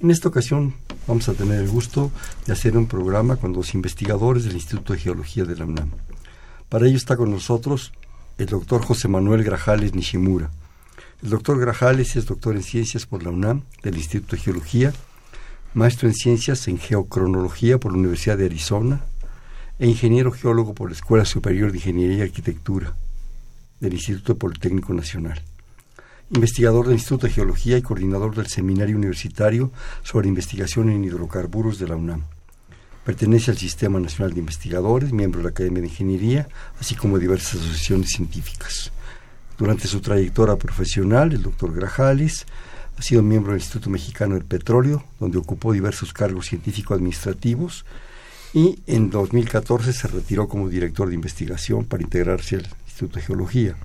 [0.00, 0.74] En esta ocasión
[1.08, 2.12] vamos a tener el gusto
[2.46, 5.90] de hacer un programa con los investigadores del Instituto de Geología de la UNAM.
[6.68, 7.92] Para ello está con nosotros
[8.38, 10.52] el doctor José Manuel Grajales Nishimura.
[11.20, 14.92] El doctor Grajales es doctor en ciencias por la UNAM del Instituto de Geología,
[15.74, 19.00] maestro en ciencias en geocronología por la Universidad de Arizona
[19.80, 22.94] e ingeniero geólogo por la Escuela Superior de Ingeniería y Arquitectura
[23.80, 25.42] del Instituto Politécnico Nacional.
[26.30, 31.88] Investigador del Instituto de Geología y coordinador del Seminario Universitario sobre Investigación en Hidrocarburos de
[31.88, 32.24] la UNAM.
[33.02, 36.46] Pertenece al Sistema Nacional de Investigadores, miembro de la Academia de Ingeniería,
[36.78, 38.92] así como diversas asociaciones científicas.
[39.56, 42.44] Durante su trayectoria profesional, el doctor Grajales
[42.98, 47.86] ha sido miembro del Instituto Mexicano del Petróleo, donde ocupó diversos cargos científico-administrativos
[48.52, 53.76] y en 2014 se retiró como director de investigación para integrarse al Instituto de Geología.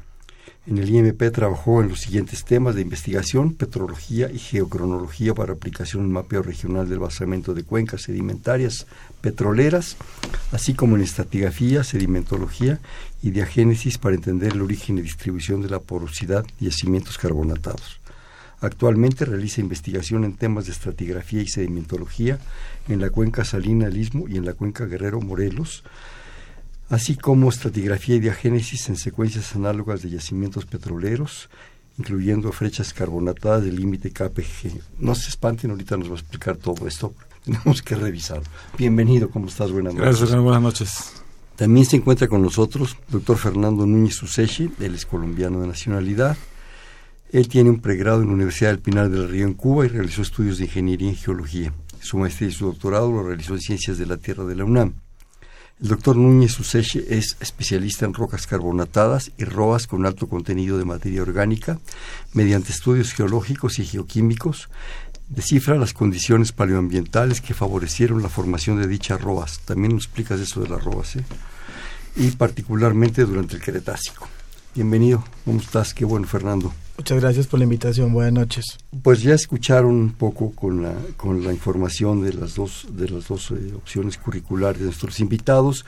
[0.65, 6.05] En el IMP trabajó en los siguientes temas de investigación, petrología y geocronología para aplicación
[6.05, 8.87] en mapeo regional del basamento de cuencas sedimentarias
[9.19, 9.97] petroleras,
[10.53, 12.79] así como en estratigrafía, sedimentología
[13.21, 17.99] y diagénesis para entender el origen y distribución de la porosidad y yacimientos carbonatados.
[18.61, 22.39] Actualmente realiza investigación en temas de estratigrafía y sedimentología
[22.87, 25.83] en la cuenca Salina Istmo y en la cuenca Guerrero Morelos,
[26.93, 31.49] así como estratigrafía y diagénesis en secuencias análogas de yacimientos petroleros,
[31.97, 34.79] incluyendo flechas carbonatadas del límite KPG.
[34.99, 38.43] No se espanten, ahorita nos va a explicar todo esto, tenemos que revisarlo.
[38.77, 39.71] Bienvenido, ¿cómo estás?
[39.71, 40.19] Buenas noches.
[40.19, 41.13] Gracias, buenas noches.
[41.55, 46.37] También se encuentra con nosotros doctor Fernando Núñez Usechi, él es colombiano de nacionalidad.
[47.31, 50.21] Él tiene un pregrado en la Universidad del Pinar del Río en Cuba y realizó
[50.21, 51.73] estudios de ingeniería en geología.
[51.99, 54.93] Su maestría y su doctorado lo realizó en Ciencias de la Tierra de la UNAM.
[55.81, 60.85] El doctor Núñez Useche es especialista en rocas carbonatadas y roas con alto contenido de
[60.85, 61.79] materia orgánica.
[62.33, 64.69] Mediante estudios geológicos y geoquímicos,
[65.29, 69.59] descifra las condiciones paleoambientales que favorecieron la formación de dichas roas.
[69.65, 71.25] También nos explicas eso de las roas, ¿eh?
[72.15, 74.27] Y particularmente durante el Cretácico.
[74.75, 75.93] Bienvenido, ¿cómo estás?
[75.93, 76.71] Qué bueno, Fernando.
[76.95, 78.77] Muchas gracias por la invitación, buenas noches.
[79.01, 83.27] Pues ya escucharon un poco con la, con la información de las dos, de las
[83.27, 85.85] dos eh, opciones curriculares de nuestros invitados,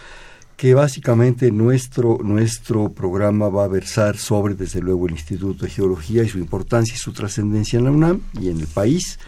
[0.58, 6.24] que básicamente nuestro, nuestro programa va a versar sobre, desde luego, el Instituto de Geología
[6.24, 9.20] y su importancia y su trascendencia en la UNAM y en el país,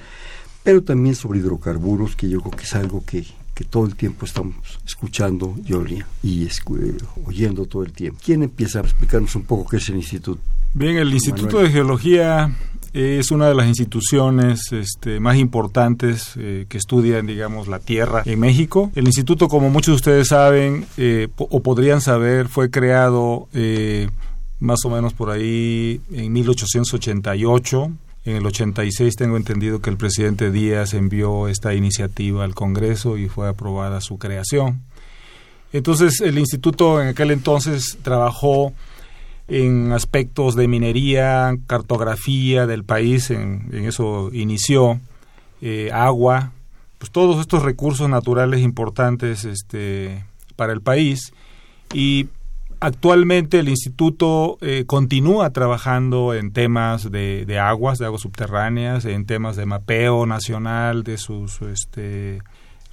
[0.64, 3.24] pero también sobre hidrocarburos, que yo creo que es algo que,
[3.54, 6.50] que todo el tiempo estamos escuchando y, y
[7.24, 8.20] oyendo todo el tiempo.
[8.26, 10.42] ¿Quién empieza a explicarnos un poco qué es el instituto?
[10.80, 12.56] Bien, el Instituto de Geología
[12.94, 18.40] es una de las instituciones este, más importantes eh, que estudian, digamos, la Tierra en
[18.40, 18.92] México.
[18.94, 24.08] El instituto, como muchos de ustedes saben eh, o podrían saber, fue creado eh,
[24.60, 27.92] más o menos por ahí en 1888.
[28.26, 33.30] En el 86 tengo entendido que el presidente Díaz envió esta iniciativa al Congreso y
[33.30, 34.84] fue aprobada su creación.
[35.74, 38.74] Entonces el instituto en aquel entonces trabajó
[39.48, 45.00] en aspectos de minería, cartografía del país, en, eso inició,
[45.62, 46.52] eh, agua,
[46.98, 50.26] pues todos estos recursos naturales importantes este,
[50.56, 51.34] para el país.
[51.94, 52.28] Y
[52.80, 59.26] actualmente el instituto eh, continúa trabajando en temas de, de, aguas, de aguas subterráneas, en
[59.26, 62.40] temas de mapeo nacional de sus este,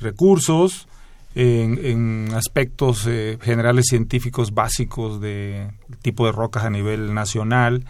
[0.01, 0.87] recursos
[1.35, 5.69] en, aspectos eh, generales científicos básicos de
[6.03, 7.85] tipo de rocas a nivel nacional.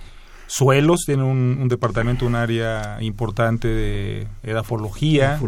[0.46, 5.40] Suelos, tiene un, departamento, un área importante de edafología.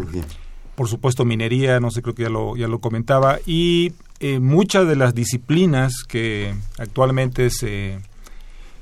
[0.74, 3.38] Por supuesto, minería, no sé, creo que ya lo, ya lo comentaba.
[3.46, 7.98] Y eh, muchas de las disciplinas que actualmente se,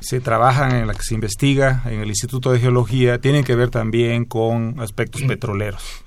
[0.00, 3.70] se trabajan, en las que se investiga en el Instituto de Geología, tienen que ver
[3.70, 6.04] también con aspectos petroleros.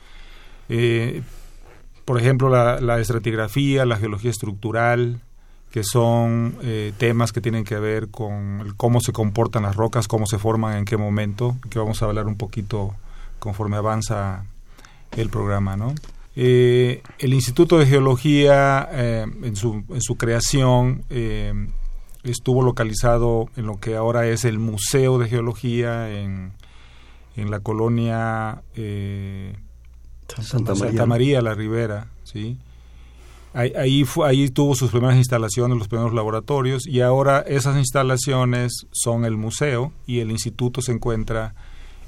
[0.69, 1.21] Eh,
[2.07, 5.19] por ejemplo, la, estratigrafía, la geología estructural,
[5.71, 10.25] que son eh, temas que tienen que ver con cómo se comportan las rocas, cómo
[10.25, 12.95] se forman, en qué momento, que vamos a hablar un poquito
[13.39, 14.45] conforme avanza
[15.17, 15.95] el programa, ¿no?
[16.37, 21.03] Eh, el Instituto de Geología, eh, en, su, en su creación,
[22.23, 26.53] estuvo localizado en lo que ahora es el Museo de Geología en,
[27.35, 28.61] en la colonia
[30.41, 31.41] Santa, María.
[31.41, 32.57] la Ribera, ¿sí?
[33.53, 39.35] Ahí, ahí tuvo sus primeras instalaciones, los primeros laboratorios, y ahora esas instalaciones son el
[39.35, 41.55] museo y el instituto se encuentra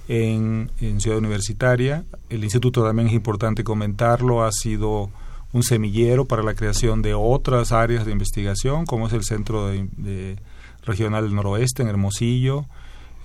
[0.08, 2.04] en, en Ciudad Universitaria.
[2.30, 5.10] El instituto también es importante comentarlo, ha sido
[5.52, 10.38] un semillero para la creación de otras áreas de investigación, como es el Centro de,
[10.84, 12.66] Regional del Noroeste en Hermosillo,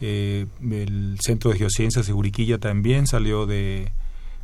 [0.01, 3.93] eh, el Centro de Geociencias de Uriquilla también salió de,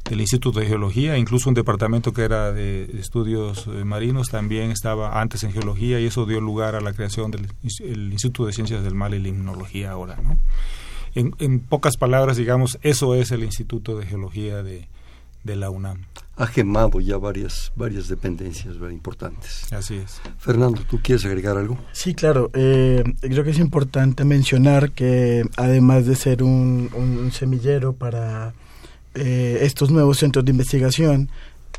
[0.08, 5.20] del Instituto de Geología, incluso un departamento que era de estudios eh, marinos también estaba
[5.20, 8.94] antes en geología y eso dio lugar a la creación del Instituto de Ciencias del
[8.94, 10.16] Mar y Limnología ahora.
[10.22, 10.36] ¿no?
[11.14, 14.88] En, en, pocas palabras, digamos, eso es el Instituto de Geología de,
[15.44, 16.04] de la UNAM.
[16.36, 19.70] Ha gemado ya varias, varias dependencias importantes.
[19.72, 20.20] Así es.
[20.38, 21.76] Fernando, ¿tú quieres agregar algo?
[21.92, 22.50] Sí, claro.
[22.54, 28.54] Eh, creo que es importante mencionar que además de ser un, semillero para
[29.14, 31.30] eh, estos nuevos centros de investigación,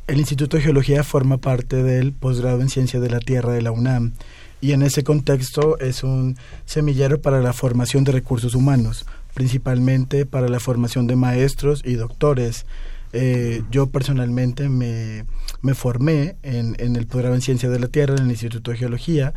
[0.08, 3.72] el Instituto de Geología forma parte del posgrado en Ciencia de la Tierra de la
[3.72, 4.14] UNAM.
[4.60, 10.50] Y en ese contexto es un semillero para la formación de recursos humanos, principalmente para
[10.50, 12.66] la formación de maestros y doctores.
[13.14, 15.26] Eh, yo personalmente me,
[15.62, 18.78] me formé en, en, el programa en Ciencia de la Tierra en el Instituto de
[18.78, 19.34] Geología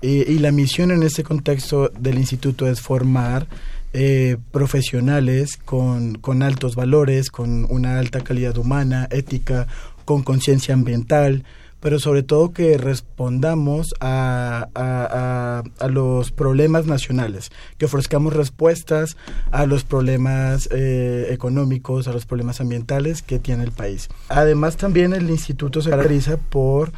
[0.00, 3.48] y la misión en este contexto del instituto es formar
[3.92, 9.66] eh, profesionales con, con altos valores, con una alta calidad humana, ética,
[10.04, 11.44] con conciencia ambiental,
[11.80, 19.16] pero sobre todo que respondamos a, a, a, los problemas nacionales, que ofrezcamos respuestas
[19.52, 24.08] a los problemas eh, económicos, a los problemas ambientales que tiene el país.
[24.28, 26.92] Además, también el instituto se caracteriza por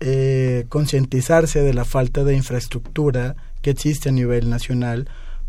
[0.00, 5.08] eh, concientizarse de la falta de infraestructura que existe a nivel nacional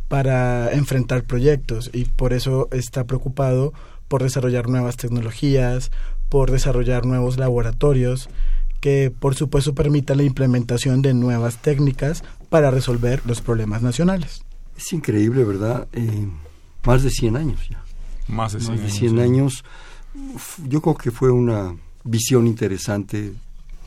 [0.10, 3.74] para enfrentar proyectos y por eso está preocupado
[4.10, 5.92] por desarrollar nuevas tecnologías,
[6.28, 8.30] por desarrollar nuevos laboratorios
[8.82, 14.44] que por supuesto permita la implementación de nuevas técnicas para resolver los problemas nacionales.
[14.76, 15.88] Es increíble, ¿verdad?
[15.94, 16.28] Eh,
[16.86, 17.84] más de 100 años ya.
[18.28, 19.64] Más de 100, de 100 años.
[20.68, 23.34] Yo creo que fue una visión interesante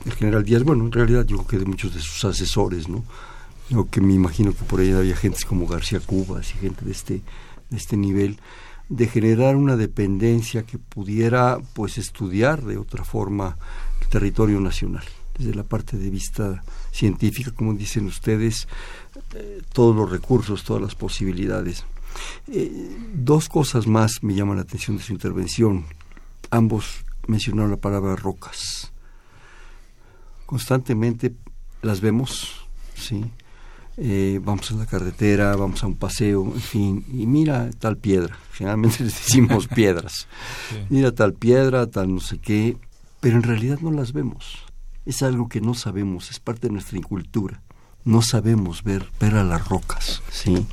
[0.04, 0.62] del general Díaz.
[0.62, 3.04] Bueno, en realidad yo creo que de muchos de sus asesores, ¿no?
[3.72, 6.92] Yo que me imagino que por ahí había gente como García Cubas y gente de
[6.92, 7.22] este,
[7.70, 8.38] de este nivel
[8.90, 13.56] de generar una dependencia que pudiera pues estudiar de otra forma
[14.10, 15.04] territorio nacional.
[15.38, 18.68] Desde la parte de vista científica, como dicen ustedes,
[19.32, 21.86] eh, todos los recursos, todas las posibilidades.
[22.48, 25.86] Eh, dos cosas más me llaman la atención de su intervención.
[26.50, 28.92] Ambos mencionaron la palabra rocas.
[30.44, 31.32] Constantemente
[31.80, 33.24] las vemos, ¿sí?
[33.98, 38.38] Eh, vamos a la carretera, vamos a un paseo, en fin, y mira tal piedra,
[38.52, 40.28] generalmente les decimos piedras,
[40.88, 42.78] mira tal piedra, tal no sé qué,
[43.20, 44.64] pero en realidad no las vemos.
[45.04, 47.60] Es algo que no sabemos, es parte de nuestra incultura.
[48.04, 50.66] No sabemos ver, ver a las rocas, ¿sí?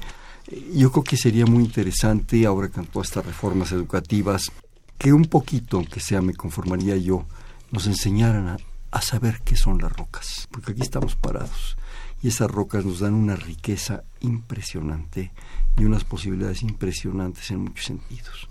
[0.73, 4.51] Yo creo que sería muy interesante, ahora con todas estas reformas educativas,
[4.97, 7.25] que un poquito, aunque sea, me conformaría yo,
[7.71, 8.57] nos enseñaran a,
[8.91, 10.47] a saber qué son las rocas.
[10.51, 11.77] Porque aquí estamos parados
[12.21, 15.31] y esas rocas nos dan una riqueza impresionante
[15.77, 18.49] y unas posibilidades impresionantes en muchos sentidos.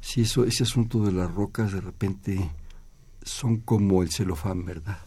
[0.00, 2.50] Si eso, ese asunto de las rocas de repente
[3.22, 4.98] son como el celofán, ¿verdad?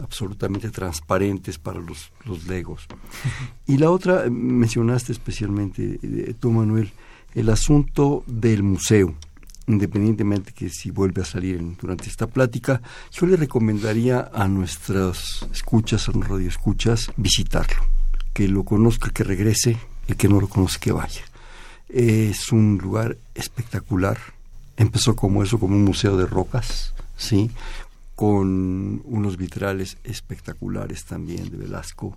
[0.00, 2.86] absolutamente transparentes para los, los legos.
[3.66, 6.92] Y la otra, mencionaste especialmente eh, tú, Manuel,
[7.34, 9.14] el asunto del museo.
[9.66, 16.08] Independientemente que si vuelve a salir durante esta plática, yo le recomendaría a nuestras escuchas,
[16.08, 17.84] a los radioescuchas, visitarlo.
[18.32, 19.78] Que lo conozca, que regrese,
[20.08, 21.22] y que no lo conozca, que vaya.
[21.88, 24.18] Es un lugar espectacular.
[24.76, 27.50] Empezó como eso, como un museo de rocas, ¿sí?
[28.14, 32.16] con unos vitrales espectaculares también de Velasco,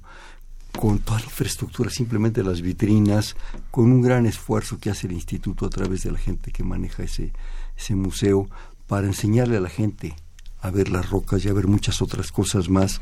[0.79, 3.35] con toda la infraestructura, simplemente las vitrinas,
[3.71, 7.03] con un gran esfuerzo que hace el instituto a través de la gente que maneja
[7.03, 7.33] ese,
[7.77, 8.47] ese museo
[8.87, 10.15] para enseñarle a la gente
[10.61, 12.99] a ver las rocas y a ver muchas otras cosas más.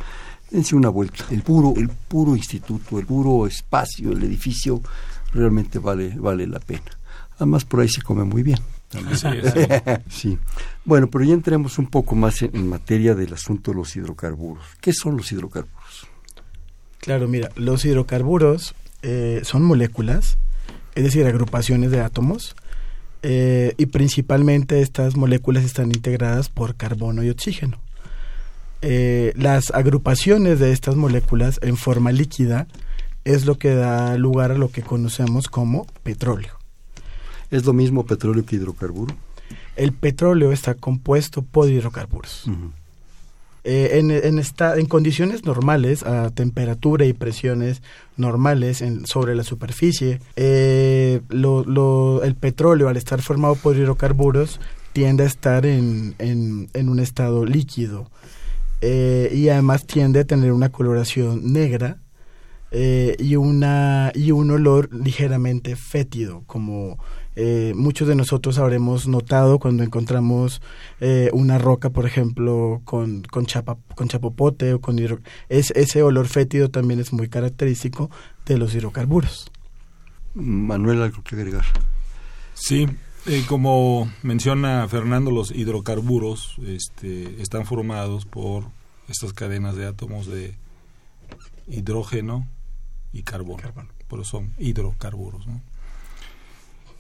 [0.52, 1.26] Dense una vuelta.
[1.32, 4.82] El puro, el puro instituto, el puro espacio, el edificio,
[5.34, 6.98] realmente vale, vale la pena.
[7.38, 8.60] Además, por ahí se come muy bien.
[10.10, 10.38] Sí,
[10.86, 14.64] Bueno, pero ya entremos un poco más en, materia del asunto de los hidrocarburos.
[14.80, 15.83] ¿Qué son los hidrocarburos?
[17.04, 20.38] Claro, mira, los hidrocarburos eh, son moléculas,
[20.96, 22.56] es decir, agrupaciones de átomos,
[23.24, 27.78] eh, y principalmente estas moléculas están integradas por carbono y oxígeno.
[28.82, 32.68] Eh, las agrupaciones de estas moléculas en forma líquida
[33.26, 36.58] es lo que da lugar a lo que conocemos como petróleo.
[37.52, 39.14] ¿Es lo mismo petróleo que hidrocarburo?
[39.76, 42.46] El petróleo está compuesto por hidrocarburos.
[43.66, 47.82] Eh, en, en, esta, en condiciones normales, a temperatura y presiones
[48.18, 54.60] normales sobre la superficie, eh, el petróleo, al estar formado por hidrocarburos,
[54.92, 58.12] tiende a estar en, en, un estado líquido
[58.82, 61.98] eh, y además tiende a tener una coloración negra
[62.72, 66.98] y, una, y un olor ligeramente fétido, como
[67.36, 70.62] eh, muchos de nosotros habremos notado cuando encontramos
[71.00, 75.20] eh, una roca, por ejemplo, con, con, chapa, con chapopote o con hidro...
[75.50, 78.10] es, ese olor fétido también es muy característico
[78.46, 79.52] de los hidrocarburos.
[80.36, 81.66] Manuel, algo que agregar.
[82.54, 82.88] Sí,
[83.26, 88.66] eh, como menciona Fernando, los hidrocarburos este, están formados por
[89.08, 90.56] estas cadenas de átomos de
[91.68, 92.48] hidrógeno
[93.12, 93.62] y carbono.
[93.62, 93.90] carbono.
[94.08, 95.48] Por eso son hidrocarburos.
[95.48, 95.62] ¿no?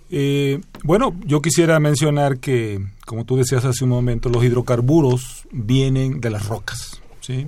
[0.10, 6.22] Eh, bueno, yo quisiera mencionar que, como tú decías hace un momento, los hidrocarburos vienen
[6.22, 7.48] de las rocas, ¿sí?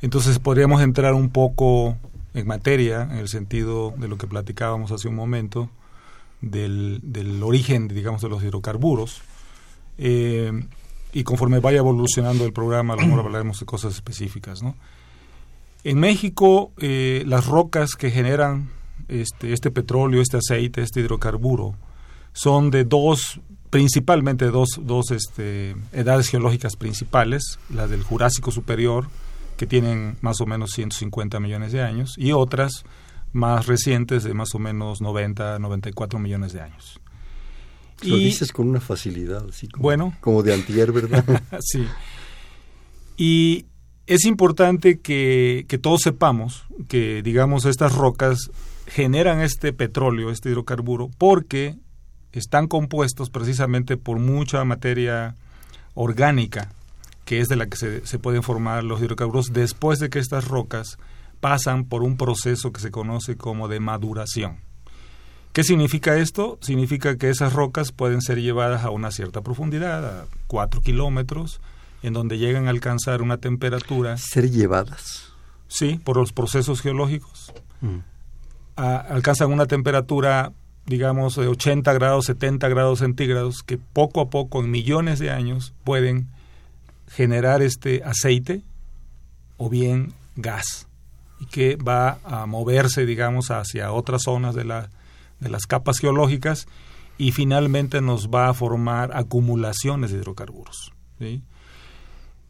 [0.00, 1.96] Entonces podríamos entrar un poco
[2.34, 5.70] en materia, en el sentido de lo que platicábamos hace un momento,
[6.40, 9.22] del, del origen, digamos, de los hidrocarburos.
[9.98, 10.52] Eh,
[11.12, 14.74] y conforme vaya evolucionando el programa, a lo mejor hablaremos de cosas específicas, ¿no?
[15.82, 18.70] En México, eh, las rocas que generan
[19.08, 21.74] este, este petróleo, este aceite, este hidrocarburo,
[22.32, 29.08] son de dos, principalmente dos, dos este, edades geológicas principales, las del Jurásico Superior,
[29.56, 32.84] que tienen más o menos 150 millones de años, y otras
[33.32, 37.00] más recientes de más o menos 90, 94 millones de años.
[38.02, 41.24] Lo y, dices con una facilidad, así como, bueno, como de antier, ¿verdad?
[41.60, 41.86] sí.
[43.16, 43.64] Y
[44.06, 48.50] es importante que, que todos sepamos que, digamos, estas rocas
[48.86, 51.76] generan este petróleo, este hidrocarburo, porque
[52.32, 55.34] están compuestos precisamente por mucha materia
[55.94, 56.70] orgánica,
[57.24, 60.46] que es de la que se, se, pueden formar los hidrocarburos después de que estas
[60.46, 60.98] rocas
[61.40, 64.58] pasan por un proceso que se conoce como de maduración.
[65.52, 66.58] ¿Qué significa esto?
[66.60, 71.60] Significa que esas rocas pueden ser llevadas a una cierta profundidad, a 4 kilómetros,
[72.02, 74.18] en donde llegan a alcanzar una temperatura.
[74.18, 75.32] ¿Ser llevadas?
[75.66, 77.52] Sí, por los procesos geológicos.
[77.80, 78.15] Mm
[78.76, 80.52] alcanzan una temperatura,
[80.86, 85.74] digamos, de 80 grados, 70 grados centígrados, que poco a poco, en millones de años,
[85.84, 86.28] pueden
[87.08, 88.62] generar este aceite
[89.56, 90.86] o bien gas
[91.40, 94.90] y que va a moverse, digamos, hacia otras zonas de, la,
[95.40, 96.66] de las capas geológicas
[97.18, 100.92] y finalmente nos va a formar acumulaciones de hidrocarburos.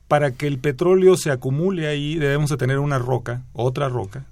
[0.08, 4.24] Para que el petróleo se acumule ahí debemos de tener una roca, otra roca,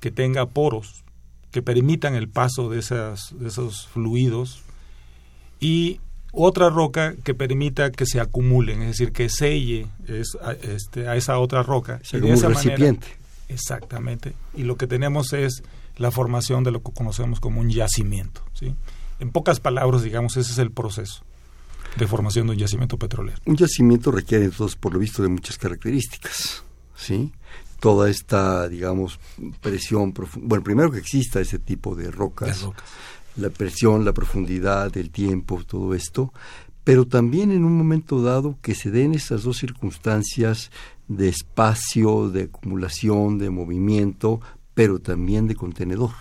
[0.00, 1.04] que tenga poros,
[1.50, 4.62] que permitan el paso de, esas, de esos fluidos
[5.60, 6.00] y
[6.32, 11.16] otra roca que permita que se acumulen, es decir, que selle es, a, este, a
[11.16, 12.00] esa otra roca.
[12.12, 13.06] y de esa recipiente.
[13.06, 14.34] Manera, exactamente.
[14.54, 15.62] Y lo que tenemos es
[15.96, 18.42] la formación de lo que conocemos como un yacimiento.
[18.52, 18.74] ¿sí?
[19.20, 21.24] En pocas palabras, digamos, ese es el proceso
[21.96, 23.38] de formación de un yacimiento petrolero.
[23.46, 26.62] Un yacimiento requiere entonces, por lo visto, de muchas características.
[26.94, 27.32] ¿sí?
[27.80, 29.20] Toda esta, digamos,
[29.60, 32.84] presión Bueno, primero que exista ese tipo de rocas, rocas,
[33.36, 36.32] la presión, la profundidad, el tiempo, todo esto,
[36.84, 40.70] pero también en un momento dado que se den esas dos circunstancias
[41.06, 44.40] de espacio, de acumulación, de movimiento,
[44.74, 46.12] pero también de contenedor.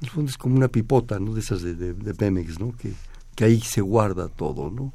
[0.00, 1.34] En el fondo es como una pipota, ¿no?
[1.34, 2.76] De esas de, de, de Pemex, ¿no?
[2.76, 2.92] Que,
[3.36, 4.92] que ahí se guarda todo, ¿no?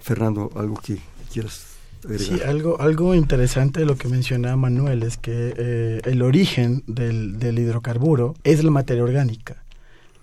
[0.00, 0.98] Fernando, algo que
[1.32, 1.71] quieras
[2.18, 7.38] Sí, algo, algo interesante de lo que menciona Manuel es que eh, el origen del,
[7.38, 9.62] del, hidrocarburo es la materia orgánica.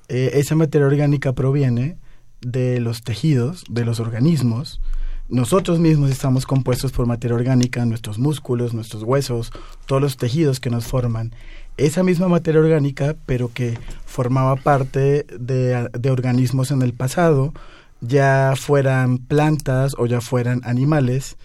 [0.10, 1.98] Eh, esa materia orgánica proviene
[2.42, 4.82] de los tejidos, de los organismos.
[5.30, 9.52] Nosotros mismos estamos compuestos por materia orgánica, nuestros músculos, nuestros huesos,
[9.86, 11.34] todos los tejidos que nos forman.
[11.78, 17.54] Esa misma materia orgánica, pero que formaba parte de, de organismos en el pasado,
[18.02, 21.38] ya fueran plantas o ya fueran animales,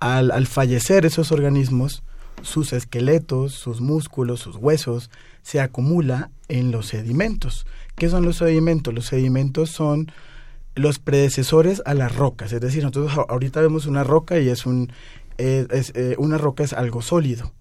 [0.00, 2.02] al, al fallecer esos organismos,
[2.42, 5.10] sus esqueletos, sus músculos, sus huesos,
[5.42, 7.66] se acumula en los sedimentos.
[7.96, 8.94] ¿Qué son los sedimentos?
[8.94, 10.10] Los sedimentos son
[10.74, 12.52] los predecesores a las rocas.
[12.52, 14.92] Es decir, nosotros ahorita vemos una roca y es un
[15.38, 17.52] es, eh, una roca es algo sólido.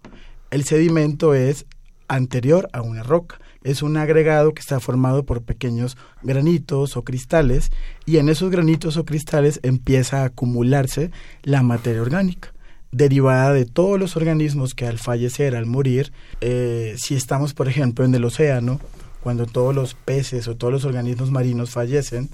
[0.50, 1.66] El sedimento es
[2.08, 7.70] anterior a una roca es un agregado que está formado por pequeños granitos o cristales
[8.06, 11.12] y en esos granitos o cristales empieza a acumularse
[11.44, 12.54] la materia orgánica
[12.94, 18.06] derivada de todos los organismos que al fallecer, al morir, eh, si estamos por ejemplo
[18.06, 18.80] en el océano,
[19.22, 22.30] cuando todos los peces o todos los organismos marinos fallecen,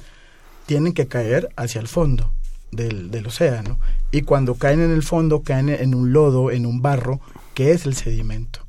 [0.67, 2.31] tienen que caer hacia el fondo
[2.71, 3.79] del, del océano.
[4.11, 7.19] Y cuando caen en el fondo, caen en un lodo, en un barro,
[7.55, 8.62] que es el sedimento.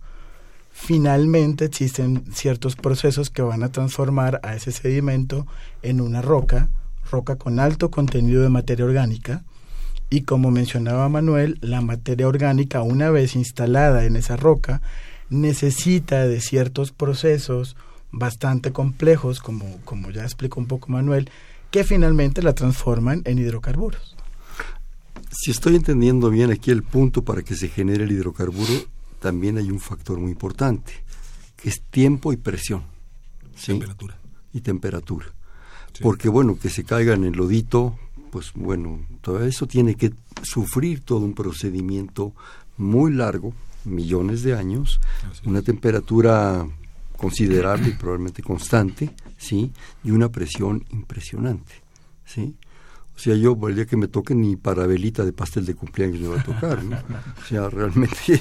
[0.87, 5.47] Finalmente existen ciertos procesos que van a transformar a ese sedimento
[5.81, 6.69] en una roca,
[7.11, 9.45] roca con alto contenido de materia orgánica,
[10.11, 14.83] y como mencionaba Manuel, la materia orgánica, una vez instalada en esa roca,
[15.31, 17.77] necesita de ciertos procesos
[18.13, 21.31] bastante complejos, como, como ya explicó un poco Manuel,
[21.71, 24.17] que finalmente la transforman en hidrocarburos.
[25.31, 28.94] Si estoy entendiendo bien aquí el punto para que se genere el hidrocarburo,
[29.25, 30.93] también hay un factor muy importante,
[31.57, 32.83] que es tiempo y presión.
[33.65, 34.19] Temperatura.
[34.53, 35.25] Y temperatura.
[36.03, 37.99] Porque bueno, que se caiga en el lodito,
[38.31, 40.13] pues bueno, todo eso tiene que
[40.43, 42.35] sufrir todo un procedimiento
[42.77, 43.55] muy largo,
[43.87, 45.01] millones de años,
[45.47, 46.67] una temperatura
[47.17, 49.73] considerable y probablemente constante, ¿sí?
[50.03, 51.73] Y una presión impresionante,
[52.27, 52.57] ¿sí?
[53.17, 56.21] O sea, yo el día que me toque ni para velita de pastel de cumpleaños
[56.21, 56.99] me va a tocar, ¿no?
[57.41, 58.39] O sea, realmente,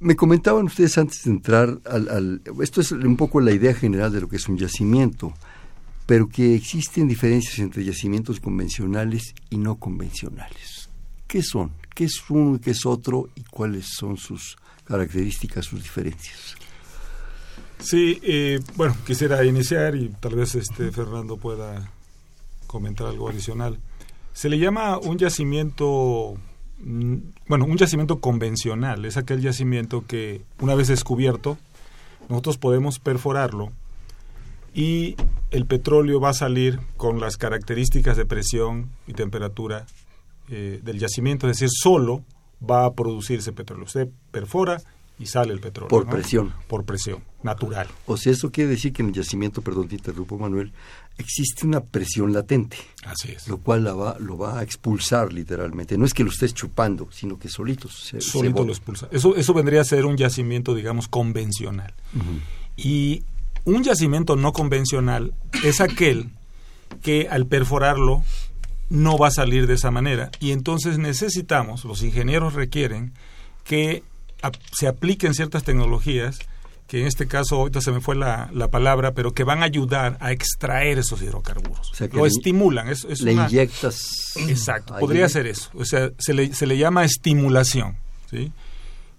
[0.00, 4.12] Me comentaban ustedes antes de entrar al, al, Esto es un poco la idea general
[4.12, 5.34] de lo que es un yacimiento,
[6.06, 10.88] pero que existen diferencias entre yacimientos convencionales y no convencionales.
[11.26, 11.72] ¿Qué son?
[11.94, 13.28] ¿Qué es uno y qué es otro?
[13.34, 16.54] ¿Y cuáles son sus características, sus diferencias?
[17.80, 21.90] Sí, eh, bueno, quisiera iniciar y tal vez este Fernando pueda
[22.66, 23.78] comentar algo adicional.
[24.32, 26.36] Se le llama un yacimiento,
[26.80, 31.58] bueno, un yacimiento convencional, es aquel yacimiento que una vez descubierto,
[32.28, 33.72] nosotros podemos perforarlo
[34.74, 35.16] y
[35.50, 39.86] el petróleo va a salir con las características de presión y temperatura
[40.50, 42.22] eh, del yacimiento, es decir, solo
[42.62, 43.84] va a producirse petróleo.
[43.84, 44.80] Usted perfora
[45.18, 45.88] y sale el petróleo.
[45.88, 46.54] Por presión.
[46.66, 47.88] Por presión, natural.
[48.06, 50.72] O sea, eso quiere decir que en el yacimiento, perdón, te interrumpo, Manuel,
[51.16, 52.76] existe una presión latente.
[53.04, 53.48] Así es.
[53.48, 55.98] Lo cual la va, lo va a expulsar literalmente.
[55.98, 59.08] No es que lo estés chupando, sino que solito se Solito lo expulsa.
[59.10, 61.92] Eso, eso vendría a ser un yacimiento, digamos, convencional.
[62.76, 63.24] Y
[63.64, 66.30] un yacimiento no convencional es aquel
[67.02, 68.22] que al perforarlo
[68.88, 70.30] no va a salir de esa manera.
[70.40, 73.12] Y entonces necesitamos, los ingenieros requieren
[73.64, 74.02] que
[74.72, 76.38] se apliquen ciertas tecnologías
[76.88, 79.66] que en este caso ahorita se me fue la, la, palabra, pero que van a
[79.66, 81.92] ayudar a extraer esos hidrocarburos.
[82.12, 82.88] Lo estimulan.
[82.88, 84.32] Es, le inyectas.
[84.36, 85.68] Exacto, podría ser eso.
[85.74, 87.98] O sea, se le, se le llama estimulación.
[88.30, 88.52] ¿sí?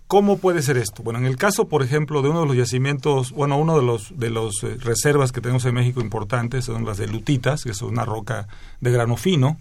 [0.08, 1.04] ¿Cómo puede ser esto?
[1.04, 4.18] Bueno, en el caso, por ejemplo, de uno de los yacimientos, bueno, uno de los
[4.18, 7.82] de los eh, reservas que tenemos en México importantes son las de lutitas, que es
[7.84, 8.48] una roca
[8.82, 9.60] de grano fino,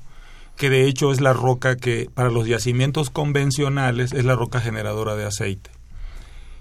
[0.58, 5.14] que de hecho es la roca que para los yacimientos convencionales es la roca generadora
[5.14, 5.70] de aceite.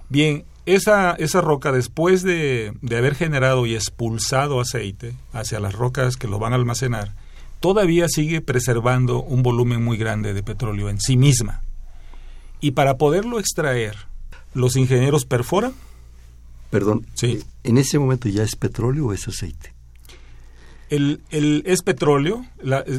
[0.08, 6.16] Bien, esa, esa roca después de, de haber generado y expulsado aceite hacia las rocas
[6.16, 7.16] que lo van a almacenar,
[7.60, 11.64] todavía sigue preservando un volumen muy grande de petróleo en sí misma.
[12.62, 13.96] Y para poderlo extraer,
[14.54, 15.74] los ingenieros perforan.
[16.70, 17.44] Perdón, sí.
[17.64, 19.77] ¿en ese momento ya es petróleo o es aceite?
[20.90, 22.46] El, el, es petróleo,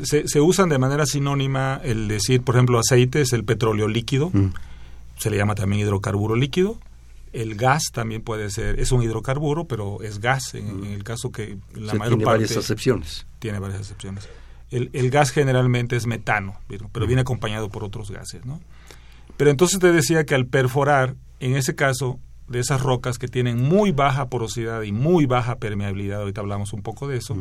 [0.03, 4.31] se, se, usan de manera sinónima el decir, por ejemplo, aceite es el petróleo líquido,
[4.31, 4.53] mm.
[5.16, 6.79] se le llama también hidrocarburo líquido.
[7.33, 10.85] El gas también puede ser, es un hidrocarburo, pero es gas, en, mm.
[10.85, 13.27] en el caso que la mayor tiene varias acepciones.
[13.38, 14.29] Tiene varias acepciones.
[14.70, 17.09] El, el gas generalmente es metano, pero, pero mm.
[17.09, 18.61] viene acompañado por otros gases, ¿no?
[19.38, 23.62] Pero entonces te decía que al perforar, en ese caso, de esas rocas que tienen
[23.62, 27.37] muy baja porosidad y muy baja permeabilidad, ahorita hablamos un poco de eso,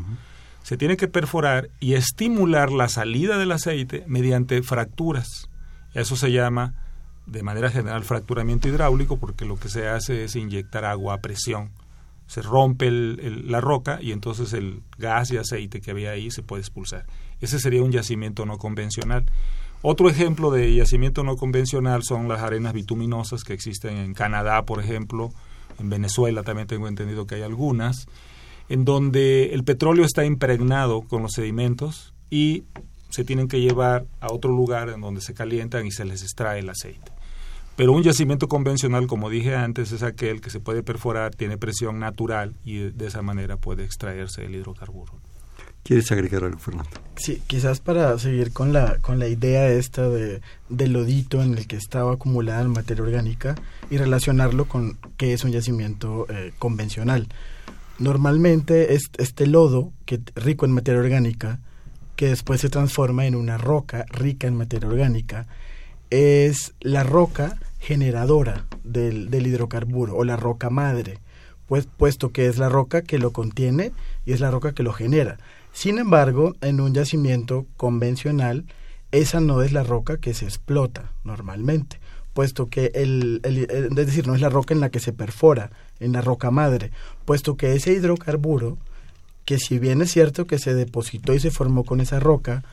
[0.67, 5.49] se tiene que perforar y estimular la salida del aceite mediante fracturas.
[5.93, 6.75] Eso se llama,
[7.25, 11.71] de manera general, fracturamiento hidráulico, porque lo que se hace es inyectar agua a presión.
[12.25, 16.63] Se rompe la roca y entonces el gas y aceite que había ahí se puede
[16.63, 17.05] expulsar.
[17.39, 19.23] Ese sería un yacimiento no convencional.
[19.81, 24.81] Otro ejemplo de yacimiento no convencional son las arenas bituminosas que existen en Canadá, por
[24.81, 25.29] ejemplo.
[25.79, 28.09] En Venezuela también tengo entendido que hay algunas
[28.69, 32.63] en donde el petróleo está impregnado con los sedimentos y
[33.09, 36.59] se tienen que llevar a otro lugar en donde se calientan y se les extrae
[36.59, 37.11] el aceite.
[37.75, 41.99] Pero un yacimiento convencional, como dije antes, es aquel que se puede perforar, tiene presión
[41.99, 45.13] natural y de esa manera puede extraerse el hidrocarburo.
[45.83, 46.89] ¿Quieres agregar algo, Fernando?
[47.15, 51.67] Sí, quizás para seguir con la, con la idea esta de, del lodito en el
[51.67, 53.55] que estaba acumulada la materia orgánica
[53.89, 57.27] y relacionarlo con qué es un yacimiento eh, convencional.
[57.99, 61.59] Normalmente es este lodo, que rico en materia orgánica,
[62.15, 65.47] que después se transforma en una roca rica en materia orgánica,
[66.09, 71.19] es la roca generadora del, hidrocarburo o la roca madre,
[71.67, 73.91] pues puesto que es la roca que lo contiene
[74.25, 75.37] y es la roca que lo genera.
[75.73, 78.65] Sin embargo, en un yacimiento convencional,
[79.11, 81.99] esa no es la roca que se explota normalmente,
[82.33, 86.13] puesto que el, es decir, no es la roca en la que se perfora, en
[86.13, 86.91] la roca madre,
[87.25, 88.77] puesto que ese hidrocarburo,
[89.45, 92.63] que si bien es cierto que se depositó y se formó con esa roca,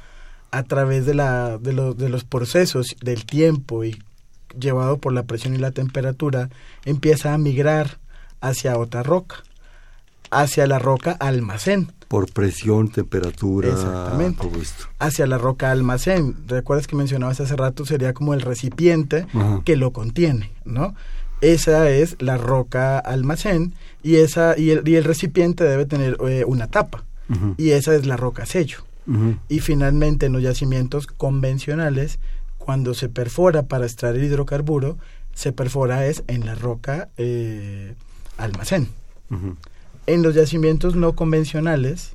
[0.51, 4.01] a través de, la, de, de los procesos del tiempo y
[4.59, 6.49] llevado por la presión y la temperatura,
[6.85, 7.99] empieza a migrar
[8.41, 9.43] hacia otra roca,
[10.31, 11.93] hacia la roca almacén.
[12.09, 14.47] Por presión, temperatura, Exactamente.
[14.99, 16.37] Hacia la roca almacén.
[16.47, 17.85] ¿Recuerdas que mencionabas hace rato?
[17.85, 19.27] Sería como el recipiente
[19.65, 20.95] que lo contiene, ¿no?
[21.41, 26.45] Esa es la roca almacén y, esa, y, el, y el recipiente debe tener eh,
[26.47, 27.05] una tapa.
[27.57, 28.79] Y esa es la roca sello.
[29.49, 32.19] Y finalmente en los yacimientos convencionales
[32.59, 34.97] cuando se perfora para extraer hidrocarburo,
[35.35, 37.95] se perfora es en la roca eh,
[38.39, 38.89] almacén.
[40.07, 42.13] En los yacimientos no convencionales,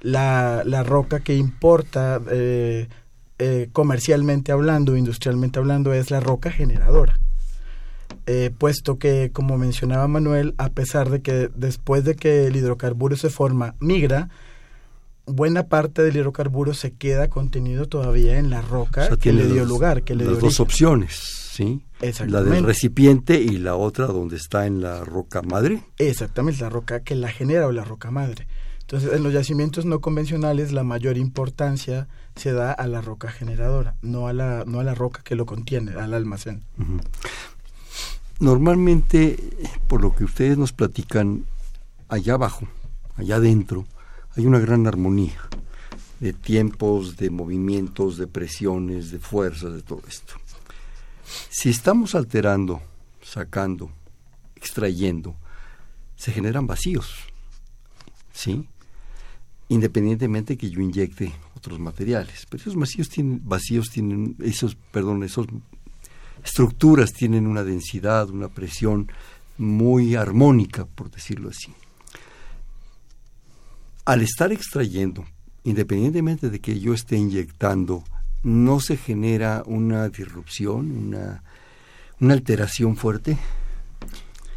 [0.00, 2.88] la, la roca que importa eh,
[3.38, 7.18] eh, comercialmente hablando, industrialmente hablando, es la roca generadora.
[8.58, 13.30] Puesto que, como mencionaba Manuel, a pesar de que después de que el hidrocarburo se
[13.30, 14.28] forma, migra,
[15.26, 20.02] buena parte del hidrocarburo se queda contenido todavía en la roca que le dio lugar,
[20.02, 21.20] que le las dos opciones,
[21.52, 21.82] ¿sí?
[22.26, 25.84] La del recipiente y la otra donde está en la roca madre.
[25.98, 28.46] Exactamente, la roca que la genera o la roca madre.
[28.80, 33.94] Entonces, en los yacimientos no convencionales la mayor importancia se da a la roca generadora,
[34.02, 36.62] no a la no a la roca que lo contiene, al almacén.
[38.42, 39.38] Normalmente,
[39.86, 41.44] por lo que ustedes nos platican,
[42.08, 42.66] allá abajo,
[43.14, 43.86] allá adentro,
[44.34, 45.38] hay una gran armonía
[46.18, 50.34] de tiempos, de movimientos, de presiones, de fuerzas, de todo esto.
[51.50, 52.82] Si estamos alterando,
[53.22, 53.92] sacando,
[54.56, 55.36] extrayendo,
[56.16, 57.14] se generan vacíos,
[58.32, 58.68] ¿sí?
[59.68, 65.46] Independientemente que yo inyecte otros materiales, pero esos vacíos tienen, vacíos tienen, esos, perdón, esos
[66.44, 69.10] estructuras tienen una densidad, una presión
[69.58, 71.72] muy armónica, por decirlo así
[74.04, 75.24] al estar extrayendo,
[75.64, 78.04] independientemente de que yo esté inyectando,
[78.42, 81.44] no se genera una disrupción, una,
[82.20, 83.38] una alteración fuerte.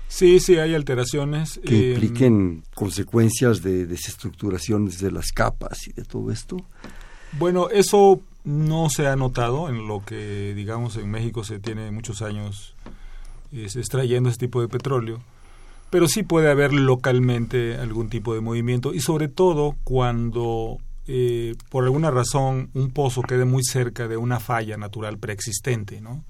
[0.08, 1.60] Sí, sí, hay alteraciones.
[1.63, 6.58] Que em, impliquen consecuencias de desestructuraciones de las capas y de todo esto.
[7.38, 12.22] Bueno, eso no se ha notado en lo que, digamos, en México se tiene muchos
[12.22, 12.76] años
[13.52, 15.22] extrayendo este tipo de petróleo
[15.90, 20.78] pero sí puede haber localmente algún tipo de movimiento y sobre todo cuando
[21.08, 26.26] eh, por alguna razón un pozo quede muy cerca de una falla natural preexistente, ¿no?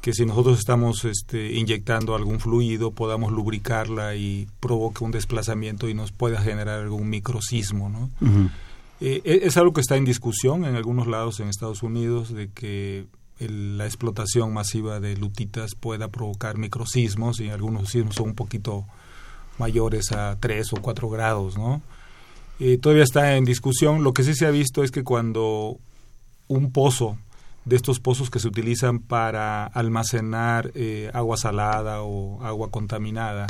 [0.00, 5.94] que si nosotros estamos este, inyectando algún fluido podamos lubricarla y provoque un desplazamiento y
[5.94, 7.88] nos pueda generar algún microsismo.
[7.88, 8.10] ¿no?
[9.00, 12.50] Eh, e, es algo que está en discusión en algunos lados en Estados Unidos de
[12.50, 13.06] que
[13.40, 18.86] la explotación masiva de lutitas pueda provocar microsismos y algunos sismos son un poquito
[19.58, 21.82] mayores a 3 o 4 grados, ¿no?
[22.60, 24.04] Eh, todavía está en discusión.
[24.04, 25.78] Lo que sí se ha visto es que cuando
[26.46, 27.18] un pozo
[27.64, 33.46] de estos pozos que se utilizan para almacenar eh, agua salada o agua contaminada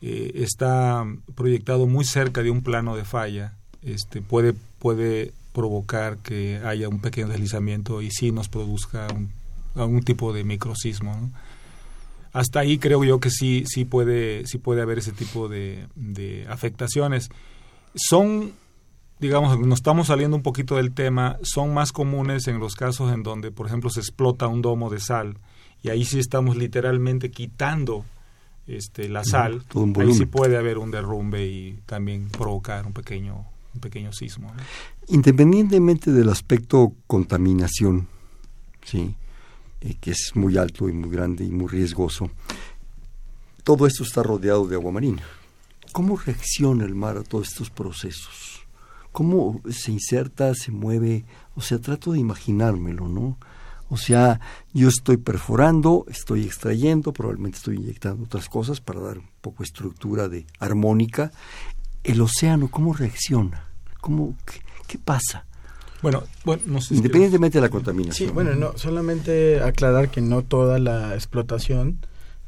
[0.00, 6.60] eh, está proyectado muy cerca de un plano de falla, este, puede, puede provocar que
[6.64, 9.30] haya un pequeño deslizamiento y sí nos produzca un,
[9.74, 11.30] algún tipo de microsismo.
[12.32, 16.46] Hasta ahí creo yo que sí, sí, puede, sí puede haber ese tipo de, de
[16.48, 17.28] afectaciones.
[17.94, 18.52] Son,
[19.20, 23.22] digamos, nos estamos saliendo un poquito del tema, son más comunes en los casos en
[23.22, 25.36] donde, por ejemplo, se explota un domo de sal
[25.82, 28.04] y ahí sí estamos literalmente quitando
[28.66, 29.64] este, la sal,
[29.98, 34.52] ahí sí puede haber un derrumbe y también provocar un pequeño un pequeño sismo.
[35.08, 38.08] Independientemente del aspecto contaminación,
[38.84, 39.14] sí,
[39.80, 42.30] eh, que es muy alto y muy grande y muy riesgoso,
[43.64, 45.22] todo esto está rodeado de agua marina.
[45.92, 48.62] ¿Cómo reacciona el mar a todos estos procesos?
[49.12, 51.24] ¿Cómo se inserta, se mueve?
[51.54, 53.36] O sea, trato de imaginármelo, ¿no?
[53.90, 54.40] O sea,
[54.72, 60.30] yo estoy perforando, estoy extrayendo, probablemente estoy inyectando otras cosas para dar un poco estructura
[60.30, 61.30] de armónica
[62.04, 63.64] el océano, ¿cómo reacciona?
[64.00, 64.36] ¿Cómo,
[64.86, 65.44] qué, pasa?
[66.02, 68.28] Bueno, bueno independientemente de la contaminación.
[68.28, 71.98] Sí, bueno, no, solamente aclarar que no toda la explotación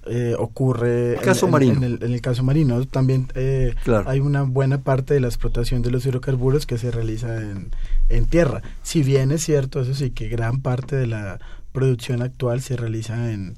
[0.07, 1.87] eh, ocurre caso en, marino.
[1.87, 2.85] En, el, caso marino.
[2.87, 3.75] También eh,
[4.07, 7.71] hay una buena parte de la explotación de los hidrocarburos que se realiza en,
[8.09, 8.63] en tierra.
[8.83, 11.39] Si bien es cierto, eso sí, que gran parte de la
[11.73, 13.57] producción actual se realiza en,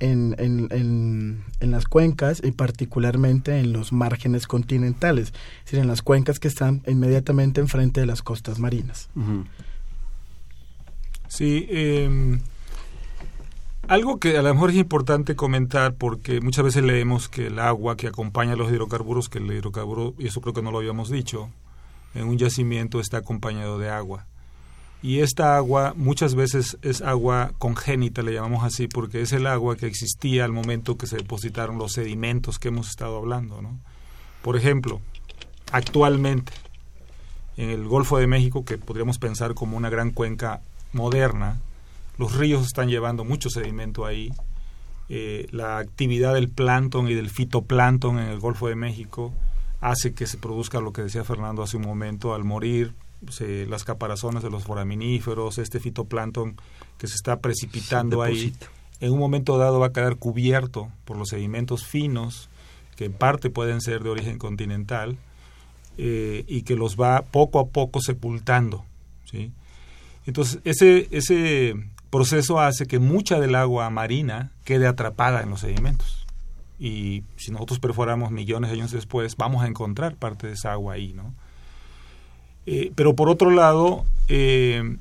[0.00, 6.02] en, en, en, las cuencas y particularmente en los márgenes continentales, es decir, en las
[6.02, 9.08] cuencas que están inmediatamente enfrente de las costas marinas.
[11.28, 12.40] Sí, em,
[13.88, 17.96] algo que a lo mejor es importante comentar porque muchas veces leemos que el agua
[17.96, 21.10] que acompaña a los hidrocarburos, que el hidrocarburo, y eso creo que no lo habíamos
[21.10, 21.50] dicho,
[22.14, 24.26] en un yacimiento está acompañado de agua.
[25.06, 29.76] Y esta agua muchas veces es agua congénita, le llamamos así, porque es el agua
[29.76, 33.62] que existía al momento que se depositaron los sedimentos que hemos estado hablando.
[33.62, 33.78] ¿no?
[34.42, 35.00] Por ejemplo,
[35.70, 36.52] actualmente
[37.56, 40.60] en el Golfo de México, que podríamos pensar como una gran cuenca
[40.92, 41.60] moderna,
[42.18, 44.32] los ríos están llevando mucho sedimento ahí.
[45.08, 49.32] Eh, la actividad del plancton y del fitoplancton en el Golfo de México
[49.80, 52.92] hace que se produzca lo que decía Fernando hace un momento, al morir
[53.68, 56.56] las caparazones de los foraminíferos, este fitoplancton
[56.98, 58.54] que se está precipitando ahí,
[59.00, 62.48] en un momento dado va a quedar cubierto por los sedimentos finos,
[62.96, 65.18] que en parte pueden ser de origen continental,
[65.98, 68.84] eh, y que los va poco a poco sepultando.
[69.24, 69.52] ¿sí?
[70.26, 71.74] Entonces, ese, ese
[72.10, 76.26] proceso hace que mucha del agua marina quede atrapada en los sedimentos.
[76.78, 80.94] Y si nosotros perforamos millones de años después, vamos a encontrar parte de esa agua
[80.94, 81.34] ahí, ¿no?
[82.66, 84.96] Eh, pero por otro lado, eh,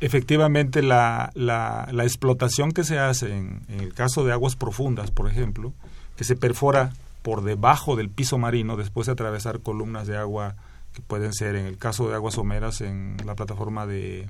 [0.00, 5.72] efectivamente la, la, explotación que se hace en, el caso de aguas profundas, por ejemplo,
[6.16, 10.56] que se perfora por debajo del piso marino después de atravesar columnas de agua
[10.92, 14.28] que pueden ser, en el caso de aguas someras, en la plataforma de,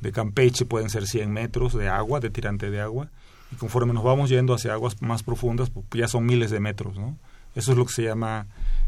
[0.00, 3.08] de Campeche pueden ser 100 metros de agua, de tirante de agua,
[3.52, 6.96] y conforme nos vamos yendo hacia aguas más profundas, pues ya son miles de metros,
[6.96, 7.18] ¿no?
[7.54, 8.46] Eso es lo que se llama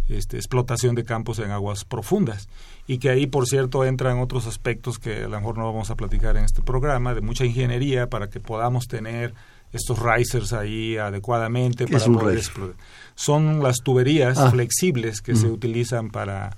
[0.09, 2.49] este, explotación de campos en aguas profundas
[2.91, 5.95] y que ahí, por cierto, entran otros aspectos que a lo mejor no vamos a
[5.95, 9.35] platicar en este programa, de mucha ingeniería para que podamos tener
[9.75, 12.77] estos risers ahí adecuadamente para poder explotar.
[13.15, 14.51] Son las tuberías ah.
[14.51, 16.57] flexibles que se utilizan para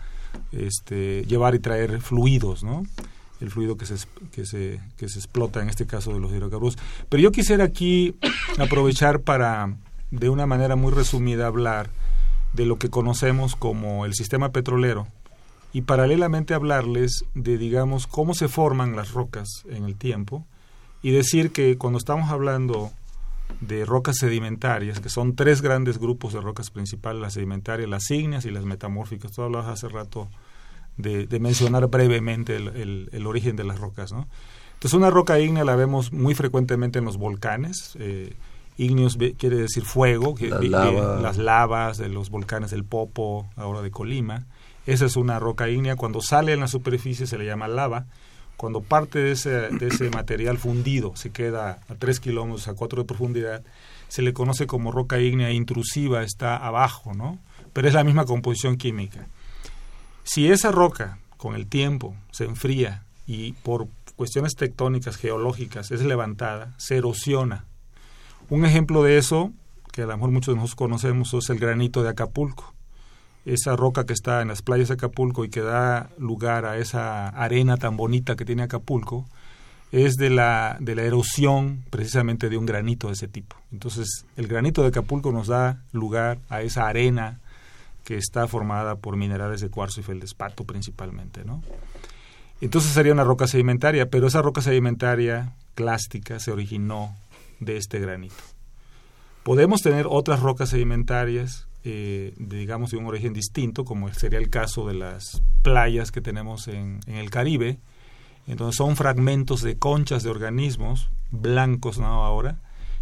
[0.52, 2.84] este, llevar y traer fluidos, ¿no?
[3.40, 3.96] el fluido que se,
[4.30, 6.78] que, se, que se explota en este caso de los hidrocarburos.
[7.08, 8.14] Pero yo quisiera aquí
[8.58, 9.74] aprovechar para,
[10.12, 11.90] de una manera muy resumida, hablar
[12.52, 15.08] de lo que conocemos como el sistema petrolero
[15.72, 20.44] y paralelamente hablarles de, digamos, cómo se forman las rocas en el tiempo
[21.02, 22.90] y decir que cuando estamos hablando
[23.60, 28.44] de rocas sedimentarias, que son tres grandes grupos de rocas principales, las sedimentarias, las ígneas
[28.44, 30.28] y las metamórficas, tú hablabas hace rato
[30.96, 34.28] de, mencionar brevemente el, origen de las rocas, ¿no?
[34.74, 38.34] Entonces una roca ígnea la vemos muy frecuentemente en los volcanes, eh,
[38.78, 44.46] Igneos quiere decir fuego, que, las lavas de los volcanes del Popo, ahora de Colima.
[44.86, 45.96] Esa es una roca ígnea.
[45.96, 48.06] Cuando sale en la superficie se le llama lava.
[48.56, 53.02] Cuando parte de ese, de ese material fundido se queda a 3 kilómetros, a 4
[53.02, 53.62] de profundidad,
[54.08, 57.38] se le conoce como roca ígnea intrusiva, está abajo, ¿no?
[57.72, 59.26] Pero es la misma composición química.
[60.24, 66.74] Si esa roca con el tiempo se enfría y por cuestiones tectónicas, geológicas, es levantada,
[66.76, 67.64] se erosiona
[68.50, 69.52] un ejemplo de eso,
[69.92, 72.74] que a lo mejor muchos de nosotros conocemos, es el granito de Acapulco.
[73.44, 77.28] Esa roca que está en las playas de Acapulco y que da lugar a esa
[77.28, 79.26] arena tan bonita que tiene Acapulco,
[79.92, 83.56] es de la, de la erosión precisamente de un granito de ese tipo.
[83.72, 87.40] Entonces, el granito de Acapulco nos da lugar a esa arena
[88.04, 91.62] que está formada por minerales de cuarzo y feldespato principalmente, ¿no?
[92.60, 97.16] Entonces sería una roca sedimentaria, pero esa roca sedimentaria clástica se originó
[97.58, 98.34] de este granito.
[99.42, 104.86] Podemos tener otras rocas sedimentarias, eh, digamos, de un origen distinto, como sería el caso
[104.86, 107.78] de las playas que tenemos en, el Caribe.
[108.46, 111.98] Entonces son fragmentos de conchas de organismos blancos.
[111.98, 112.58] Ahora,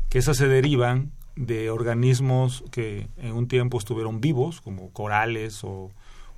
[0.09, 5.91] que esas se derivan de organismos que en un tiempo estuvieron vivos, como corales o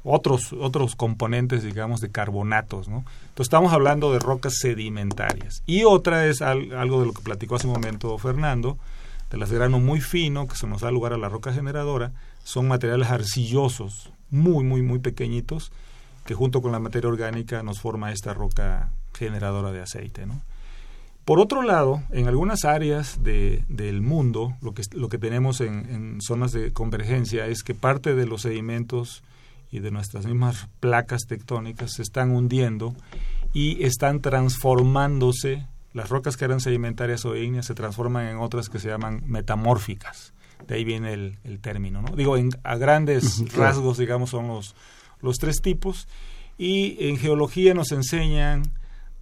[0.05, 2.99] otros, otros componentes, digamos, de carbonatos, ¿no?
[2.99, 5.63] Entonces estamos hablando de rocas sedimentarias.
[5.67, 8.79] Y otra es algo de lo que platicó hace un momento Fernando,
[9.31, 12.13] de las de grano muy fino, que se nos da lugar a la roca generadora,
[12.45, 15.73] son materiales arcillosos, muy, muy, muy pequeñitos,
[16.25, 20.43] que junto con la materia orgánica nos forma esta roca generadora de aceite, ¿no?
[21.25, 25.89] Por otro lado, en algunas áreas de, del mundo, lo que, lo que tenemos en,
[25.91, 29.23] en zonas de convergencia es que parte de los sedimentos
[29.71, 32.95] y de nuestras mismas placas tectónicas se están hundiendo
[33.53, 38.79] y están transformándose, las rocas que eran sedimentarias o ígneas se transforman en otras que
[38.79, 40.33] se llaman metamórficas.
[40.67, 42.15] De ahí viene el, el término, ¿no?
[42.15, 44.75] Digo, en, a grandes rasgos, digamos, son los,
[45.21, 46.09] los tres tipos.
[46.59, 48.63] Y en geología nos enseñan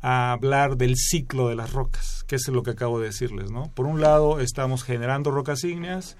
[0.00, 3.70] a hablar del ciclo de las rocas, que es lo que acabo de decirles, ¿no?
[3.74, 6.16] Por un lado, estamos generando rocas ígneas,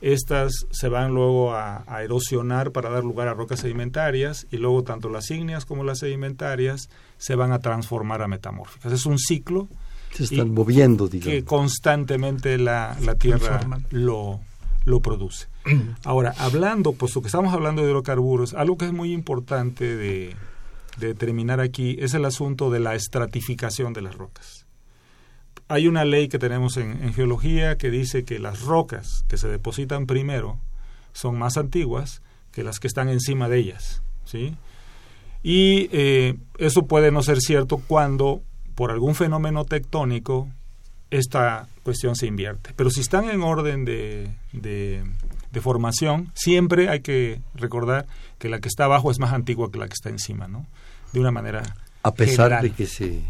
[0.00, 5.08] estas se van luego a, erosionar para dar lugar a rocas sedimentarias y luego tanto
[5.08, 8.92] las ígneas como las sedimentarias se van a transformar a metamórficas.
[8.92, 9.68] Es un ciclo.
[10.12, 11.34] Se están moviendo, digamos.
[11.34, 14.40] Que constantemente la, la Tierra lo,
[14.86, 15.48] lo produce.
[16.04, 20.34] Ahora, hablando, puesto que estamos hablando de hidrocarburos, algo que es muy importante de,
[20.96, 24.64] de determinar aquí es el asunto de la estratificación de las rocas.
[25.68, 30.06] Hay una ley que tenemos en, geología que dice que las rocas que se depositan
[30.06, 30.58] primero
[31.12, 32.22] son más antiguas
[32.52, 34.02] que las que están encima de ellas.
[34.24, 34.54] ¿sí?
[35.42, 38.42] Y eh, eso puede no ser cierto cuando,
[38.76, 40.48] por algún fenómeno tectónico,
[41.18, 42.70] esta cuestión se invierte.
[42.76, 45.04] Pero si están en orden de, de,
[45.60, 48.06] formación, siempre hay que recordar
[48.38, 50.66] que la que está abajo es más antigua que la que está encima, ¿no?
[51.12, 51.62] De una manera.
[52.02, 53.22] A pesar de que se,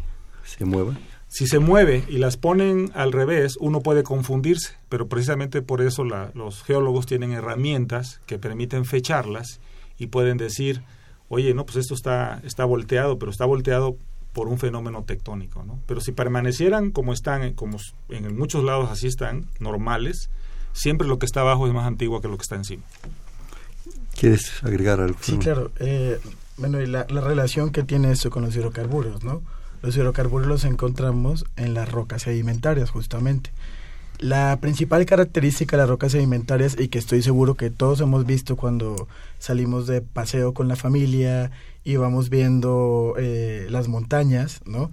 [0.45, 0.97] se mueva.
[1.29, 6.05] Si se mueve y las ponen al revés, uno puede confundirse, pero precisamente por eso
[6.05, 9.61] los geólogos tienen herramientas que permiten fecharlas
[9.99, 10.83] y pueden decir,
[11.29, 13.97] oye, no, pues esto está, está volteado, pero está volteado
[14.37, 15.81] por un fenómeno tectónico, ¿no?
[15.87, 17.79] Pero si permanecieran como están, como
[18.11, 20.29] en muchos lados así están, normales,
[20.75, 22.83] siempre lo que está abajo es más antiguo que lo que está encima.
[24.15, 25.17] ¿Quieres agregar algo?
[25.23, 25.71] Sí, claro.
[25.79, 26.21] Eh,
[26.59, 29.41] bueno, y la, la, relación que tiene eso con los hidrocarburos, ¿no?
[29.81, 33.53] Los hidrocarburos los encontramos en las rocas sedimentarias, justamente.
[34.19, 38.57] La principal característica de las rocas sedimentarias, y que estoy seguro que todos hemos visto
[38.57, 41.51] cuando salimos de paseo con la familia
[41.85, 44.91] y vamos viendo eh, las montañas, ¿no?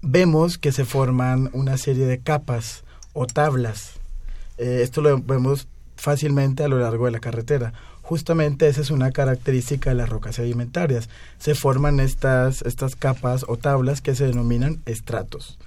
[0.00, 3.92] Vemos que se forman una serie de capas o tablas.
[4.56, 7.74] Eh, esto lo vemos fácilmente a lo largo de la carretera.
[8.00, 11.10] Justamente esa es una característica de las rocas sedimentarias.
[11.38, 15.58] Se forman estas, estas capas o tablas que se denominan estratos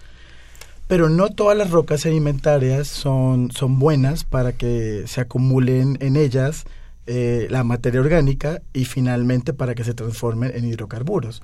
[0.87, 6.65] pero no todas las rocas sedimentarias son, son buenas para que se acumulen en ellas
[7.05, 11.41] eh, la materia orgánica y finalmente para que se transformen en hidrocarburos.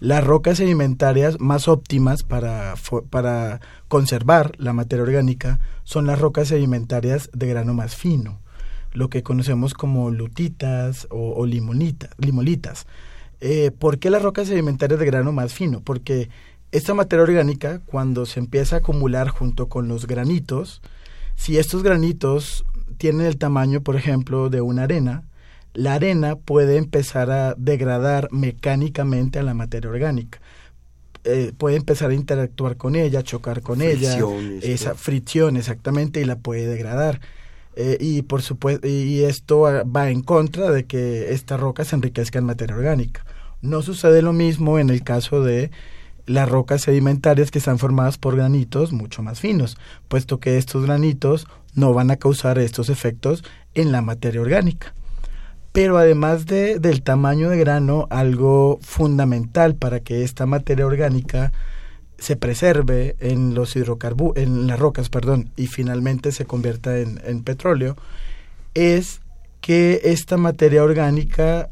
[0.00, 2.74] Las rocas sedimentarias más óptimas para,
[3.10, 8.40] para conservar la materia orgánica son las rocas sedimentarias de grano más fino,
[8.92, 12.86] lo que conocemos como lutitas o, limolitas.
[13.40, 15.80] Eh, ¿Por qué las rocas sedimentarias de grano más fino?
[15.80, 16.28] Porque
[16.74, 20.82] esta materia orgánica, cuando se empieza a acumular junto con los granitos,
[21.36, 22.64] si estos granitos
[22.98, 25.22] tienen el tamaño, por ejemplo, de una arena,
[25.72, 30.40] la arena puede empezar a degradar mecánicamente a la materia orgánica.
[31.22, 34.18] Eh, puede empezar a interactuar con ella, chocar con ella,
[34.60, 37.20] esa fricción exactamente y la puede degradar.
[37.76, 42.40] Eh, y por supuesto y esto va en contra de que esta roca se enriquezca
[42.40, 43.24] en materia orgánica.
[43.62, 45.70] No sucede lo mismo en el caso de
[46.26, 49.76] las rocas sedimentarias que están formadas por granitos mucho más finos,
[50.08, 54.94] puesto que estos granitos no van a causar estos efectos en la materia orgánica.
[55.72, 61.52] Pero además de, del tamaño de grano, algo fundamental para que esta materia orgánica
[62.16, 67.42] se preserve en los hidrocarburos, en las rocas, perdón, y finalmente se convierta en, en
[67.42, 67.96] petróleo,
[68.74, 69.20] es
[69.60, 71.70] que esta materia orgánica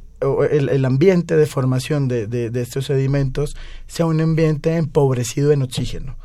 [0.51, 3.57] el, ambiente de formación de, de, estos sedimentos
[3.87, 6.17] sea un ambiente empobrecido en oxígeno.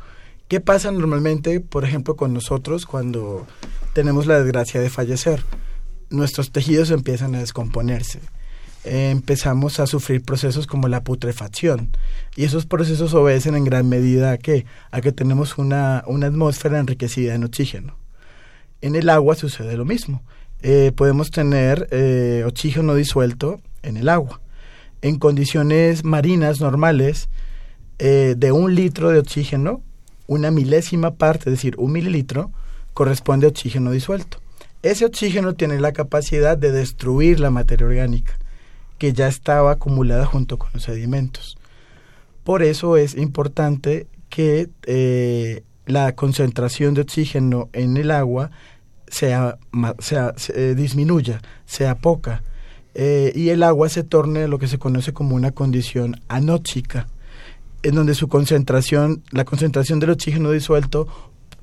[0.48, 3.46] ¿Qué pasa normalmente, por ejemplo, con nosotros cuando
[3.92, 5.42] tenemos la desgracia de fallecer?
[6.10, 8.20] Nuestros tejidos empiezan a descomponerse.
[8.84, 11.90] empezamos a sufrir procesos como la putrefacción.
[12.36, 14.64] Y esos procesos obedecen en gran medida a qué?
[14.90, 17.96] A que tenemos una, una atmósfera enriquecida en oxígeno.
[18.80, 20.22] En el agua sucede lo mismo.
[20.62, 24.40] Eh, podemos tener eh, oxígeno disuelto en el agua.
[25.02, 27.28] En condiciones marinas normales,
[27.98, 29.82] eh, de un litro de oxígeno,
[30.26, 32.50] una milésima parte, es decir, un mililitro,
[32.94, 34.38] corresponde a oxígeno disuelto.
[34.82, 38.38] Ese oxígeno tiene la capacidad de destruir la materia orgánica
[38.98, 41.56] que ya estaba acumulada junto con los sedimentos.
[42.44, 48.50] Por eso es importante que eh, la concentración de oxígeno en el agua
[49.08, 49.58] sea,
[50.54, 52.42] eh, disminuya, sea poca,
[52.94, 57.06] eh, y el agua se torne lo que se conoce como una condición anóxica,
[57.82, 61.06] en donde su concentración, la concentración del oxígeno disuelto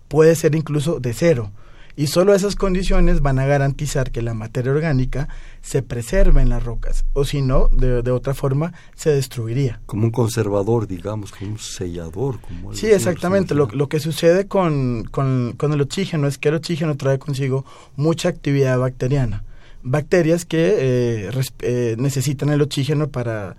[0.08, 1.52] puede ser incluso de cero.
[1.98, 5.30] Y solo esas condiciones van a garantizar que la materia orgánica
[5.62, 9.80] se preserve en las rocas, o si no, de, otra forma, se destruiría.
[9.86, 12.42] Como un conservador, digamos, como un sellador.
[12.42, 13.56] Como sí, exactamente.
[13.56, 17.64] Lo, lo, que sucede con, con, con el oxígeno es que el oxígeno trae consigo
[17.96, 19.46] mucha actividad bacteriana
[19.86, 21.30] bacterias que eh,
[21.62, 23.56] eh, necesitan el oxígeno para,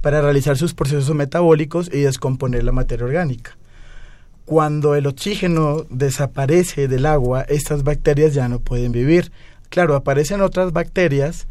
[0.00, 3.56] para realizar sus procesos metabólicos y descomponer la materia orgánica.
[4.46, 9.32] Cuando el oxígeno desaparece del agua, estas bacterias ya no pueden vivir.
[9.68, 11.48] Claro, aparecen otras bacterias,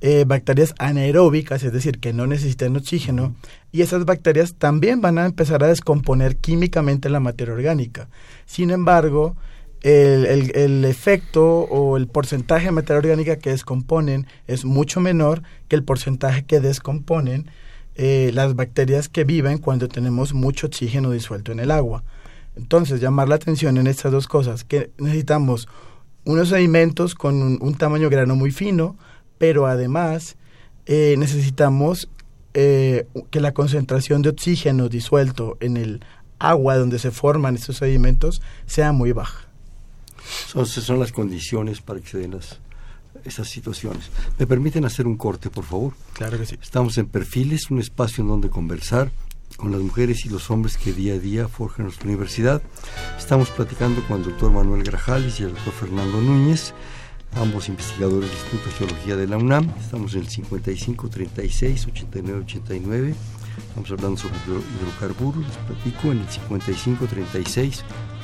[0.00, 3.36] eh, bacterias anaeróbicas, es decir, que no necesitan oxígeno,
[3.70, 8.08] y esas bacterias también van a empezar a descomponer químicamente la materia orgánica.
[8.46, 9.36] Sin embargo,
[9.82, 15.84] el, efecto o el porcentaje de materia orgánica que descomponen es mucho menor que el
[15.84, 17.50] porcentaje que descomponen
[17.96, 22.04] eh, las bacterias que viven cuando tenemos mucho oxígeno disuelto en el agua.
[22.56, 25.68] Entonces, llamar la atención en estas dos cosas, que necesitamos
[26.24, 28.96] unos alimentos con un, tamaño grano muy fino,
[29.38, 30.36] pero además
[30.86, 32.08] eh, necesitamos
[32.52, 36.04] eh, que la concentración de oxígeno disuelto en el
[36.38, 39.49] agua donde se forman estos sedimentos sea muy baja.
[40.48, 42.58] Entonces son las condiciones para que se den las,
[43.24, 44.10] esas situaciones.
[44.38, 45.94] ¿Me permiten hacer un corte, por favor?
[46.14, 46.58] Claro que sí.
[46.60, 49.10] Estamos en Perfiles, un espacio en donde conversar
[49.56, 52.62] con las mujeres y los hombres que día a día forjan nuestra universidad.
[53.18, 56.72] Estamos platicando con el doctor Manuel Grajales y el doctor Fernando Núñez,
[57.34, 59.70] ambos investigadores del Instituto de Geología de la UNAM.
[59.80, 63.14] Estamos en el 5536 8989.
[63.68, 66.28] Estamos hablando sobre hidrocarburos, les platico en el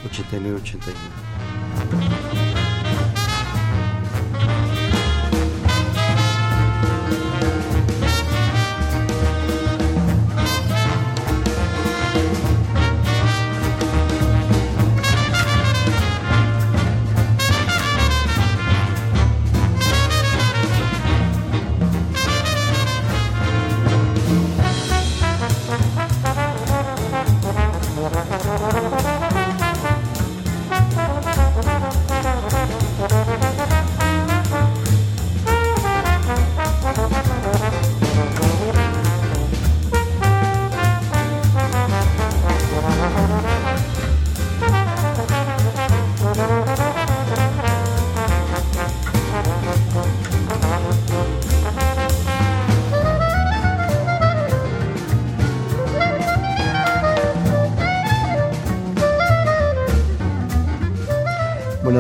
[0.07, 2.26] Очень ценю, очень ценю.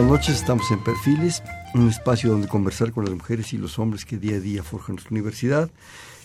[0.08, 0.40] 8989.
[0.40, 1.42] estamos en Perfiles,
[1.74, 4.94] un espacio donde conversar con las mujeres y los hombres que día a día forjan
[4.94, 5.70] nuestra universidad.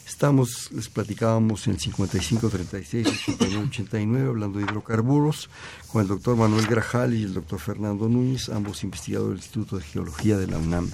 [0.05, 5.49] Estamos, les platicábamos en 55, 36, 89, 89, hablando de hidrocarburos,
[5.91, 9.83] con el doctor Manuel Grajal y el doctor Fernando Núñez, ambos investigadores del Instituto de
[9.83, 10.89] Geología de la UNAM.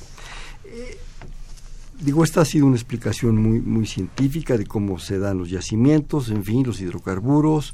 [0.66, 0.98] Eh,
[2.00, 6.30] digo, esta ha sido una explicación muy, muy científica de cómo se dan los yacimientos,
[6.30, 7.74] en fin, los hidrocarburos,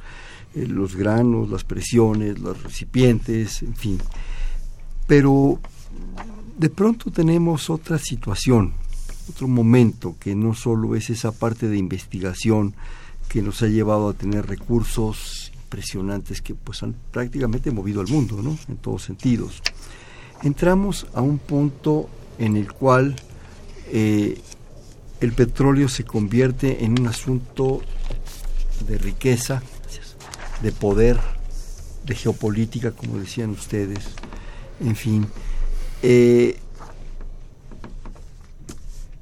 [0.56, 4.00] eh, los granos, las presiones, los recipientes, en fin.
[5.08, 5.60] Pero
[6.58, 8.74] de pronto tenemos otra situación,
[9.30, 12.74] otro momento que no solo es esa parte de investigación
[13.30, 18.42] que nos ha llevado a tener recursos impresionantes que pues han prácticamente movido al mundo,
[18.44, 18.58] ¿no?
[18.68, 19.62] En todos sentidos.
[20.44, 23.16] Entramos a un punto en el cual
[23.88, 24.40] eh,
[25.20, 27.82] el petróleo se convierte en un asunto
[28.88, 29.64] de riqueza,
[30.62, 31.20] de poder,
[32.06, 34.04] de geopolítica, como decían ustedes,
[34.84, 35.26] en fin,
[36.02, 36.58] eh,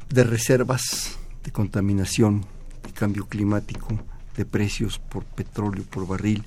[0.10, 2.46] de reservas, de contaminación,
[2.84, 4.00] de cambio climático,
[4.36, 6.44] de precios por petróleo, por barril.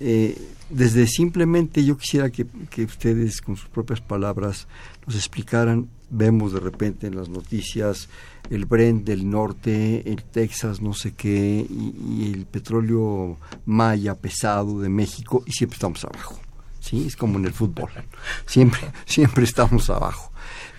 [0.00, 0.36] Eh,
[0.70, 2.46] desde simplemente yo quisiera que,
[2.84, 4.66] ustedes con sus propias palabras
[5.06, 8.08] nos explicaran, vemos de repente en las noticias
[8.50, 13.36] el Brent del norte, el Texas no sé qué, y el petróleo
[13.66, 16.47] maya pesado de México, y siempre estamos abajo.
[16.80, 17.06] ¿Sí?
[17.06, 17.90] Es como en el fútbol,
[18.46, 20.32] siempre, siempre estamos abajo.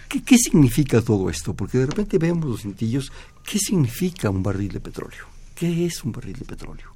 [0.09, 1.53] ¿Qué, significa todo esto?
[1.53, 3.11] Porque de repente vemos los cintillos,
[3.45, 5.25] ¿qué significa un barril de petróleo?
[5.53, 6.95] ¿Qué es un barril de petróleo?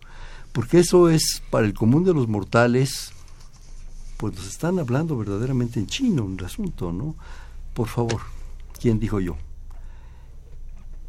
[0.52, 3.12] Porque eso es para el común de los mortales,
[4.18, 7.16] pues nos están hablando verdaderamente en chino un asunto, ¿no?
[7.76, 8.22] Por favor,
[8.82, 9.38] ¿quién dijo yo?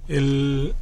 [0.07, 0.75] El,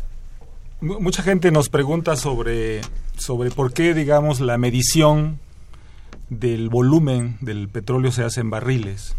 [0.80, 2.80] mucha gente nos pregunta sobre,
[3.16, 5.38] sobre por qué, digamos, la medición
[6.38, 9.14] del volumen del petróleo se hace en barriles.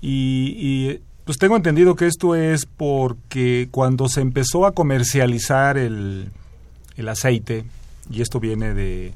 [0.00, 6.30] Y, pues tengo entendido que esto es porque cuando se empezó a comercializar el,
[6.96, 7.64] el aceite,
[8.10, 9.14] y esto viene de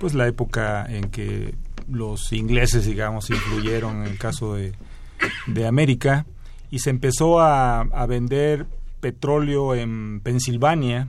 [0.00, 1.54] pues la época en que
[1.90, 4.72] los ingleses, digamos, influyeron en el caso de,
[5.46, 6.24] de América,
[6.70, 8.66] y se empezó a, a vender
[9.00, 11.08] petróleo en Pensilvania,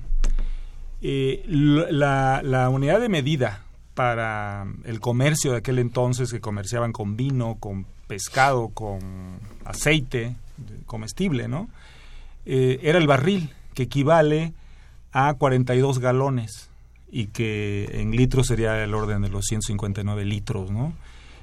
[1.01, 3.63] eh, la, la, unidad de medida
[3.93, 8.99] para el comercio de aquel entonces que comerciaban con vino, con pescado, con
[9.65, 10.35] aceite
[10.85, 11.69] comestible, ¿no?
[12.45, 14.53] Eh, era el barril, que equivale
[15.11, 16.69] a 42 galones
[17.11, 20.93] y que en litros sería el orden de los 159 litros, ¿no?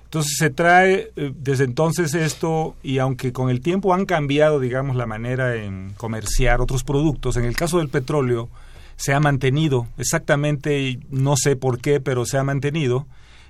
[0.05, 4.97] Entonces se trae eh, desde entonces esto y aunque con el tiempo han cambiado, digamos,
[4.97, 8.49] la manera en comerciar otros productos, en el caso del petróleo
[9.01, 13.07] se ha mantenido, exactamente, no sé por qué, pero se ha mantenido,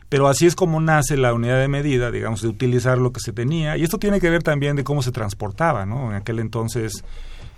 [0.09, 3.33] pero así es como nace la unidad de medida, digamos, de utilizar lo que se
[3.33, 6.11] tenía, y esto tiene que ver también de cómo se transportaba, ¿no?
[6.11, 7.03] En aquel entonces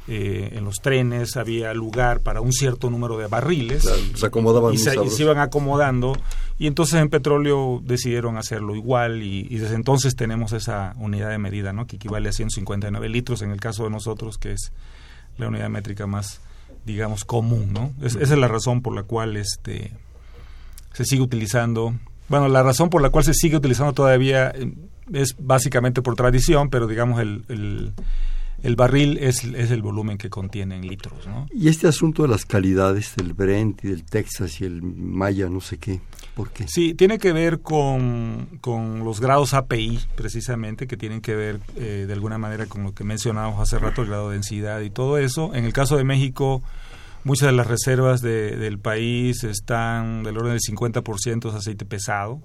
[0.08, 3.86] eh, en los trenes había lugar para un cierto número de barriles.
[4.14, 6.16] Se acomodaban y, se, iban acomodando.
[6.58, 9.22] Y entonces en petróleo decidieron hacerlo igual.
[9.22, 11.86] Y, desde entonces tenemos esa unidad de medida ¿no?
[11.86, 14.72] que equivale a 159 litros en el caso de nosotros que es
[15.36, 16.40] la unidad métrica más
[16.84, 17.92] digamos común ¿no?
[18.04, 19.92] esa es la razón por la cual este
[20.92, 21.94] se sigue utilizando
[22.28, 24.72] bueno la razón por la cual se sigue utilizando todavía eh,
[25.12, 27.92] es básicamente por tradición pero digamos el el
[28.76, 31.26] barril es, es, el volumen que contiene en litros.
[31.26, 31.46] ¿no?
[31.52, 35.60] Y este asunto de las calidades del Brent y del Texas y el Maya, no
[35.60, 36.00] sé qué,
[36.34, 36.66] ¿por qué?
[36.68, 42.04] Sí, tiene que ver con, con los grados API, precisamente, que tienen que ver eh,
[42.06, 45.18] de alguna manera con lo que mencionábamos hace rato, el grado de densidad y todo
[45.18, 45.54] eso.
[45.54, 46.62] En el caso de México,
[47.24, 52.40] muchas de las reservas de, del país están del orden del 50% de aceite pesado,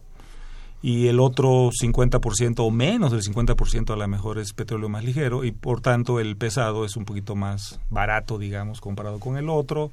[0.82, 5.44] y el otro 50% o menos del 50% a lo mejor es petróleo más ligero
[5.44, 9.92] y por tanto el pesado es un poquito más barato, digamos, comparado con el otro.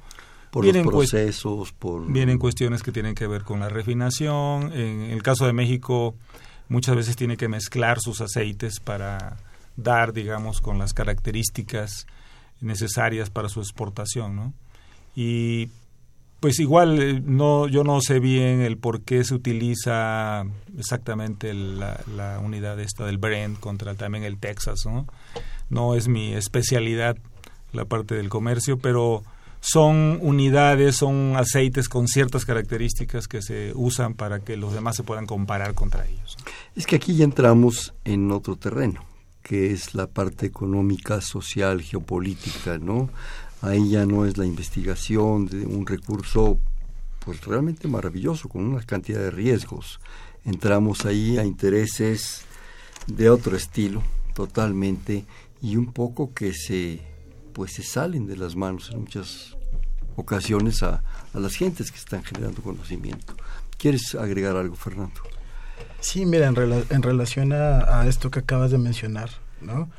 [0.51, 2.09] Por vienen los procesos, por...
[2.09, 4.71] Vienen cuestiones que tienen que ver con la refinación.
[4.73, 6.15] En el caso de México,
[6.69, 9.37] muchas veces tiene que mezclar sus aceites para
[9.75, 12.07] dar, digamos, con las características
[12.61, 14.53] necesarias para su exportación, ¿no?
[15.15, 15.69] Y
[16.45, 20.43] pues igual eh, no yo no sé bien el por qué se utiliza
[20.77, 25.07] exactamente la, la, unidad esta del Brent contra también el Texas no
[25.71, 27.17] no es mi especialidad
[27.73, 29.23] la parte del comercio pero
[29.59, 35.01] son unidades son aceites con ciertas características que se usan para que los demás se
[35.01, 36.37] puedan comparar contra ellos
[36.75, 39.03] es que aquí ya entramos en otro terreno
[39.41, 43.11] que es la parte económica, social, geopolítica, ¿no?
[43.65, 46.59] Ahí ya no es la investigación de un recurso
[47.19, 49.99] pues realmente maravilloso, con una cantidad de riesgos.
[50.45, 52.43] Entramos ahí a intereses
[53.07, 54.03] de otro estilo,
[54.35, 55.25] totalmente,
[55.61, 57.01] y un poco que se
[57.53, 59.55] pues se salen de las manos en muchas
[60.17, 61.01] ocasiones a,
[61.33, 63.33] a las gentes que están generando conocimiento.
[63.77, 65.21] ¿Quieres agregar algo, Fernando?
[66.01, 66.55] Sí, mira, en,
[66.89, 69.29] en relación a, a, esto que acabas de mencionar,
[69.61, 69.89] ¿no?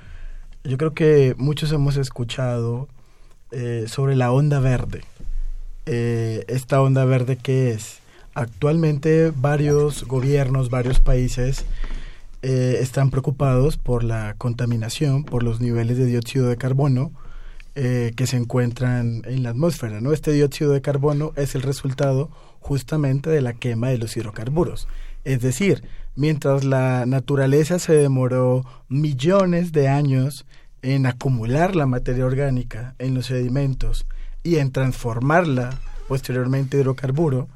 [0.64, 2.88] Yo creo que muchos hemos escuchado
[3.52, 5.02] eh, sobre la onda verde.
[5.86, 7.98] Eh, esta onda verde que es
[8.34, 11.64] actualmente varios gobiernos, varios países
[12.42, 17.12] eh, están preocupados por la contaminación, por los niveles de dióxido de carbono
[17.74, 20.00] que se encuentran en la atmósfera.
[20.00, 20.14] ¿no?
[20.14, 24.88] Este dióxido de carbono es el resultado justamente de la quema de los hidrocarburos.
[25.24, 25.84] Es decir,
[26.14, 30.46] mientras la naturaleza se demoró millones de años
[30.82, 34.06] en acumular la materia orgánica en los sedimentos
[34.42, 37.48] y en transformarla posteriormente en hidrocarburo,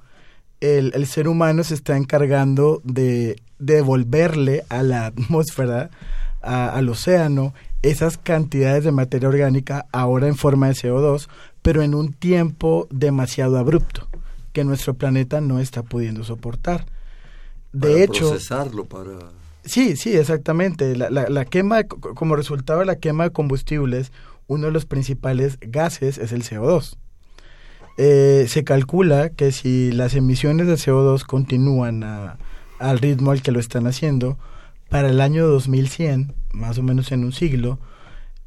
[0.61, 5.91] el, el, ser humano se está encargando de devolverle a la atmósfera,
[6.43, 11.29] al océano, esas cantidades de materia orgánica ahora en forma de CO2,
[11.63, 14.09] pero en un tiempo demasiado abrupto
[14.53, 16.87] que nuestro planeta no está pudiendo soportar.
[17.73, 19.19] De hecho, procesarlo para
[19.65, 20.97] Sí, sí, exactamente.
[20.97, 24.13] La, quema, como resultado de la quema de combustibles,
[24.47, 26.97] uno de los principales gases es el CO2.
[27.99, 33.61] Eh, se calcula que si las emisiones de CO2 continúan al ritmo al que lo
[33.61, 34.39] están haciendo,
[34.89, 37.79] para el año 2100, más o menos en un siglo,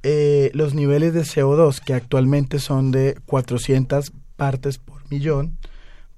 [0.02, 5.58] eh, los niveles de CO2, que actualmente son de 400 partes por millón,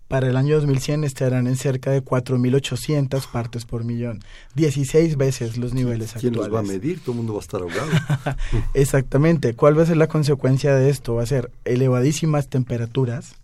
[0.07, 4.19] para el año 2100 estarán en cerca de 4.800 partes por millón,
[4.55, 6.33] 16 veces los niveles ¿Quién actuales.
[6.33, 6.99] ¿Quién los va a medir?
[6.99, 7.89] Todo el mundo va a estar ahogado.
[8.73, 9.55] Exactamente.
[9.55, 11.15] ¿Cuál va a ser la consecuencia de esto?
[11.15, 13.35] Va a ser elevadísimas temperaturas,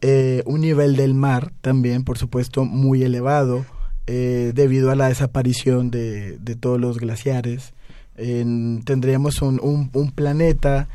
[0.00, 3.66] eh, un nivel del mar también, por supuesto, muy elevado,
[4.06, 7.74] eh, debido a la desaparición de, de todos los glaciares.
[8.16, 10.88] tendríamos un, un, un planeta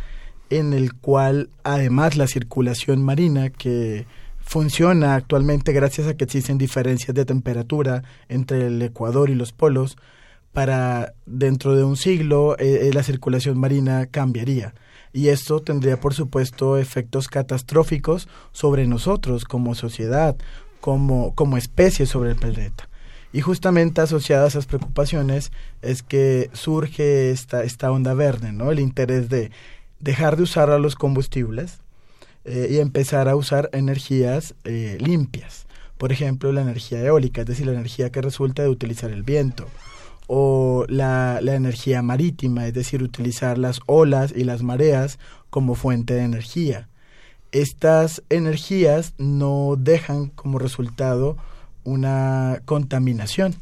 [0.49, 4.05] en el cual, además, la circulación marina, que
[4.45, 9.97] funciona actualmente gracias a que existen diferencias de temperatura entre el Ecuador y los polos.
[10.53, 14.73] Para dentro de un siglo eh, eh, la circulación marina cambiaría
[15.11, 20.37] y esto tendría por supuesto efectos catastróficos sobre nosotros como sociedad,
[20.79, 22.87] como, como especie sobre el planeta.
[23.33, 28.71] Y justamente asociada a esas preocupaciones es que surge esta, esta onda verde, ¿no?
[28.71, 29.51] El interés de
[29.99, 31.79] dejar de usar a los combustibles,
[32.45, 35.65] eh, y empezar a usar energías eh, limpias.
[35.97, 39.67] Por ejemplo, la energía eólica, es decir, la energía que resulta de utilizar el viento.
[40.27, 45.19] O la, la energía marítima, es decir, utilizar las olas y las mareas
[45.49, 46.89] como fuente de energía.
[47.51, 51.37] Estas energías no dejan como resultado
[51.83, 53.55] una contaminación.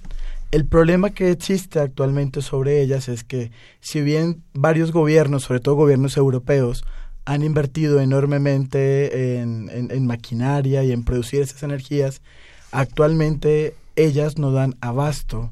[0.52, 5.76] El problema que existe actualmente sobre ellas es que si bien varios gobiernos, sobre todo
[5.76, 6.84] gobiernos europeos,
[7.26, 12.22] han invertido enormemente en, maquinaria y en producir esas energías,
[12.72, 15.52] actualmente ellas no dan abasto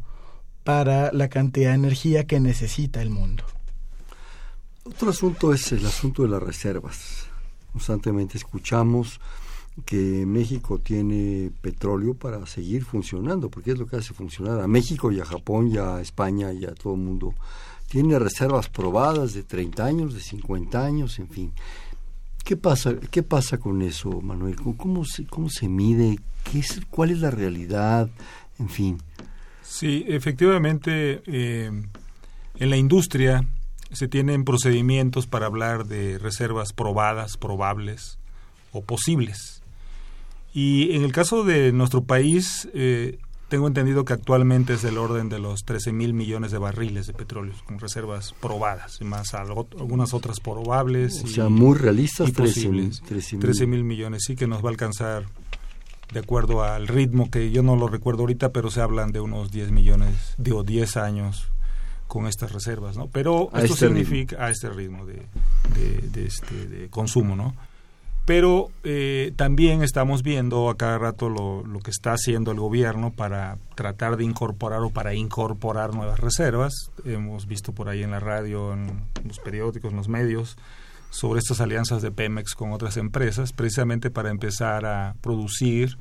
[0.64, 3.44] para la cantidad de energía que necesita el mundo.
[4.84, 7.26] Otro asunto es el asunto de las reservas.
[7.72, 9.20] Constantemente escuchamos
[9.86, 15.12] que México tiene petróleo para seguir funcionando, porque es lo que hace funcionar a México
[15.12, 17.34] y a Japón y a España y a todo el mundo.
[17.92, 21.52] Tiene reservas probadas de 30 años, de 50 años, en fin.
[22.42, 24.56] ¿Qué pasa, qué pasa con eso, Manuel?
[24.56, 26.18] ¿Cómo se, cómo se mide?
[26.50, 28.10] ¿Qué es, ¿Cuál es la realidad?
[28.60, 28.98] En fin.
[29.62, 31.70] Sí, efectivamente, eh,
[32.56, 33.46] en la industria
[33.92, 38.20] se tienen procedimientos para hablar de reservas probadas, probables
[38.72, 39.64] o posibles.
[40.54, 43.20] Y en el caso de nuestro país, eh,
[43.52, 47.12] tengo entendido que actualmente es del orden de los 13 mil millones de barriles de
[47.12, 51.22] petróleo, con reservas probadas, y más algunas otras probables.
[51.26, 55.26] O sea, muy realistas, 13 mil millones, sí, que nos va a alcanzar
[56.14, 59.52] de acuerdo al ritmo que yo no lo recuerdo ahorita, pero se hablan de unos
[59.52, 61.52] 10 millones, digo 10 años
[62.08, 63.08] con estas reservas, ¿no?
[63.08, 65.26] Pero esto este significa a este ritmo de,
[66.10, 67.54] de, este, de consumo, ¿no?
[68.32, 73.58] Pero eh, también estamos viendo a cada rato lo, que está haciendo el gobierno para
[73.76, 76.72] tratar de incorporar o para incorporar nuevas reservas.
[77.04, 80.56] Hemos visto por ahí en la radio, en los periódicos, en los medios,
[81.10, 85.98] sobre estas alianzas de Pemex con otras empresas, precisamente para empezar a producir.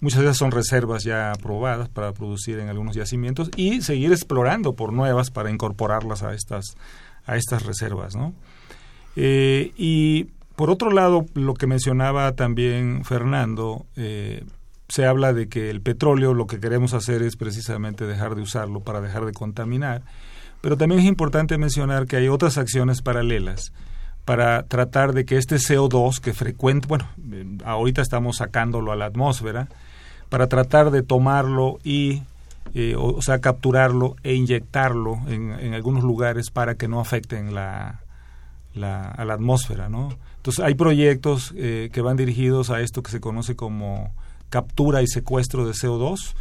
[0.00, 4.74] Muchas de ellas son reservas ya aprobadas para producir en algunos yacimientos y seguir explorando
[4.74, 6.76] por nuevas para incorporarlas a estas,
[7.24, 8.34] a estas reservas, ¿no?
[9.14, 14.44] Eh, y por otro lado, lo que mencionaba también Fernando, eh,
[14.88, 18.80] se habla de que el petróleo lo que queremos hacer es precisamente dejar de usarlo
[18.80, 20.02] para dejar de contaminar,
[20.60, 23.72] pero también es importante mencionar que hay otras acciones paralelas
[24.24, 29.04] para tratar de que este CO2 que frecuente, bueno, eh, ahorita estamos sacándolo a la
[29.04, 29.68] atmósfera,
[30.28, 32.24] para tratar de tomarlo y,
[32.74, 38.00] eh, o, sea, capturarlo e inyectarlo en, algunos lugares para que no afecten a
[38.74, 40.08] la atmósfera, ¿no?
[40.38, 44.12] Entonces hay proyectos eh, que van dirigidos a esto que se conoce como
[44.50, 46.34] captura y secuestro de CO2,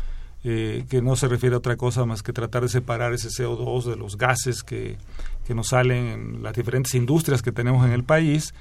[0.43, 3.83] eh, que no se refiere a otra cosa más que tratar de separar ese CO2
[3.83, 4.97] de los gases que,
[5.45, 8.53] que nos salen en las diferentes industrias que tenemos en el país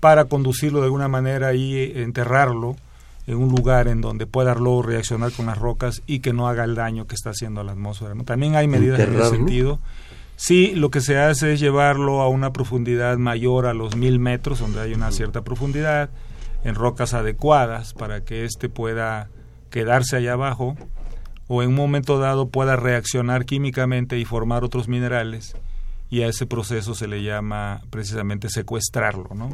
[0.00, 2.76] para conducirlo de alguna manera y enterrarlo
[3.26, 6.64] en un lugar en donde pueda luego reaccionar con las rocas y que no haga
[6.64, 8.14] el daño que está haciendo a la atmósfera.
[8.14, 8.24] ¿no?
[8.24, 9.78] También hay medidas en ese sentido.
[10.36, 14.58] Sí, lo que se hace es llevarlo a una profundidad mayor a los mil metros,
[14.58, 16.10] donde hay una cierta profundidad,
[16.64, 19.28] en rocas adecuadas para que éste pueda
[19.70, 20.76] quedarse allá abajo
[21.46, 25.54] o en un momento dado pueda reaccionar químicamente y formar otros minerales
[26.10, 29.50] y a ese proceso se le llama precisamente secuestrarlo, ¿no?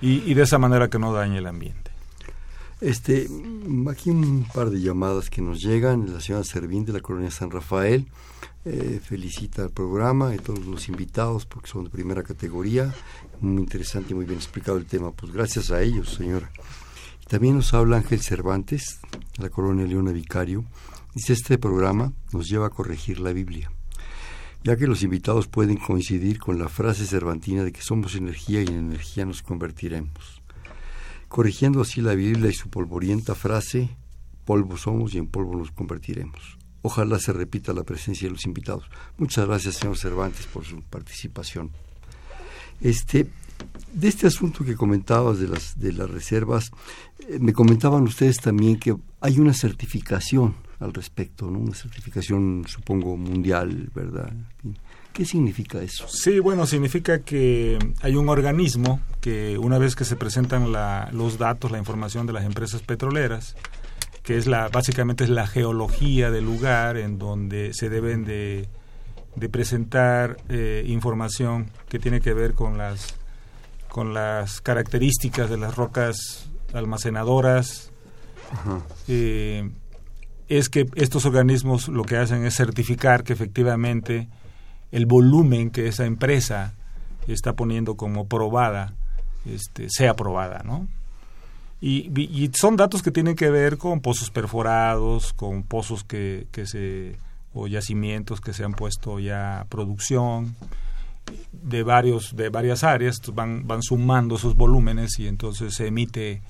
[0.00, 1.90] Y, y de esa manera que no dañe el ambiente.
[2.80, 3.28] Este,
[3.90, 6.12] aquí un par de llamadas que nos llegan.
[6.12, 8.06] La señora Servín de la colonia San Rafael
[8.64, 12.94] eh, felicita al programa y todos los invitados porque son de primera categoría.
[13.40, 15.12] Muy interesante y muy bien explicado el tema.
[15.12, 16.50] Pues gracias a ellos, señora.
[17.28, 19.00] También nos habla Ángel Cervantes,
[19.38, 20.64] la colonia Leona Vicario.
[21.14, 23.70] Dice, este programa nos lleva a corregir la Biblia,
[24.62, 28.66] ya que los invitados pueden coincidir con la frase cervantina de que somos energía y
[28.66, 30.40] en energía nos convertiremos
[31.30, 33.88] corrigiendo así la Biblia y su polvorienta frase,
[34.44, 36.59] polvo somos y en polvo nos convertiremos.
[36.82, 38.84] Ojalá se repita la presencia de los invitados.
[39.18, 41.70] Muchas gracias, señor Cervantes, por su participación.
[42.80, 43.26] Este,
[43.92, 46.70] de este asunto que comentabas de las, de las reservas,
[47.28, 51.58] eh, me comentaban ustedes también que hay una certificación al respecto, ¿no?
[51.58, 54.32] Una certificación, supongo, mundial, ¿verdad?
[55.12, 56.08] ¿Qué significa eso?
[56.08, 60.72] Sí, bueno, significa que hay un organismo que una vez que se presentan
[61.12, 63.56] los datos, la información de las empresas petroleras,
[64.22, 68.68] que es la básicamente es la geología del lugar en donde se deben de,
[69.50, 73.14] presentar eh, información que tiene que ver con las
[73.88, 77.90] con las características de las rocas almacenadoras.
[79.08, 79.70] Eh,
[80.48, 84.28] es que estos organismos lo que hacen es certificar que efectivamente
[84.90, 86.74] el volumen que esa empresa
[87.28, 88.94] está poniendo como probada
[89.46, 90.88] este, sea aprobada, ¿no?
[91.82, 97.16] Y, son datos que tienen que ver con pozos perforados, con pozos que, que se
[97.52, 100.54] o yacimientos que se han puesto ya producción
[101.52, 106.42] de varios de varias áreas van van sumando esos volúmenes y entonces se emite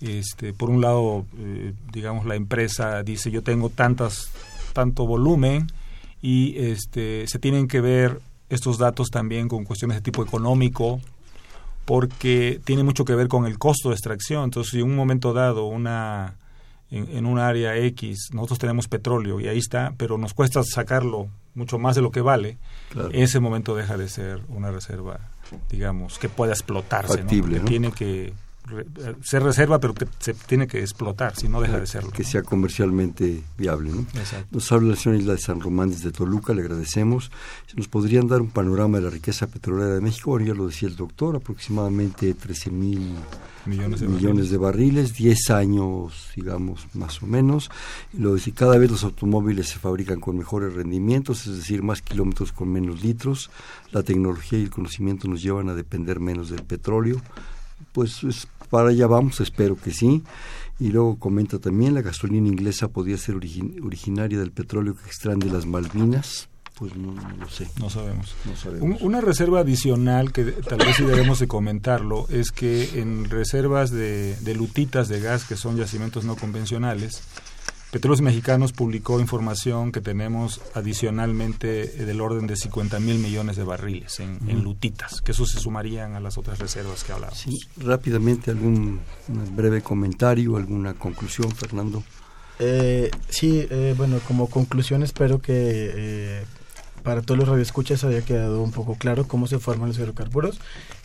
[0.00, 4.30] este por un lado eh, digamos la empresa dice yo tengo tantas
[4.72, 5.66] tanto volumen
[6.22, 11.00] y este se tienen que ver estos datos también con cuestiones de tipo económico
[11.88, 14.44] porque tiene mucho que ver con el costo de extracción.
[14.44, 16.36] Entonces si en un momento dado una
[16.90, 21.78] en, un área X, nosotros tenemos petróleo y ahí está, pero nos cuesta sacarlo mucho
[21.78, 22.58] más de lo que vale,
[22.94, 25.18] en ese momento deja de ser una reserva,
[25.70, 27.20] digamos, que pueda explotarse.
[27.20, 28.34] Factible, Tiene que
[29.22, 32.10] ser reserva, pero que se tiene que explotar, si no deja de serlo.
[32.10, 33.90] Que sea comercialmente viable.
[33.90, 34.06] ¿no?
[34.50, 37.30] Nos habla la señora Isla de San Román desde Toluca, le agradecemos.
[37.76, 40.30] ¿Nos podrían dar un panorama de la riqueza petrolera de México?
[40.30, 43.14] Bueno, ya lo decía el doctor, aproximadamente 13 mil
[43.66, 47.70] millones, de, millones de barriles, 10 años, digamos, más o menos.
[48.12, 52.52] Lo decía, cada vez los automóviles se fabrican con mejores rendimientos, es decir, más kilómetros
[52.52, 53.50] con menos litros.
[53.92, 57.20] La tecnología y el conocimiento nos llevan a depender menos del petróleo.
[57.92, 60.22] Pues es para allá vamos, espero que sí.
[60.80, 65.50] Y luego comenta también, la gasolina inglesa podía ser originaria del petróleo que extraen de
[65.50, 66.48] las Malvinas.
[66.78, 67.68] Pues no, lo sé.
[67.80, 68.36] No sabemos.
[69.00, 74.36] una reserva adicional que tal vez sí debemos de comentarlo es que en reservas de,
[74.36, 77.22] de lutitas de gas, que son yacimientos no convencionales,
[77.90, 83.64] Petróleos Mexicanos publicó información que tenemos adicionalmente eh, del orden de 50 mil millones de
[83.64, 87.40] barriles en, lutitas, que eso se sumarían a las otras reservas que hablábamos.
[87.40, 89.00] Sí, rápidamente algún
[89.56, 92.02] breve comentario, alguna conclusión, Fernando.
[92.58, 96.44] Eh, sí, eh, bueno, como conclusión espero que eh,
[97.02, 100.60] para todos los radioescuchas haya quedado un poco claro cómo se forman los hidrocarburos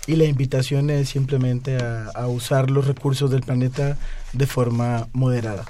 [0.07, 3.97] y la invitación es simplemente a usar los recursos del planeta
[4.33, 5.63] de forma moderada.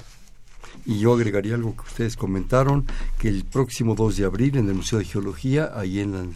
[0.86, 2.86] Y yo agregaría algo que ustedes comentaron,
[3.18, 6.34] que el próximo 2 de abril en el Museo de Geología, ahí en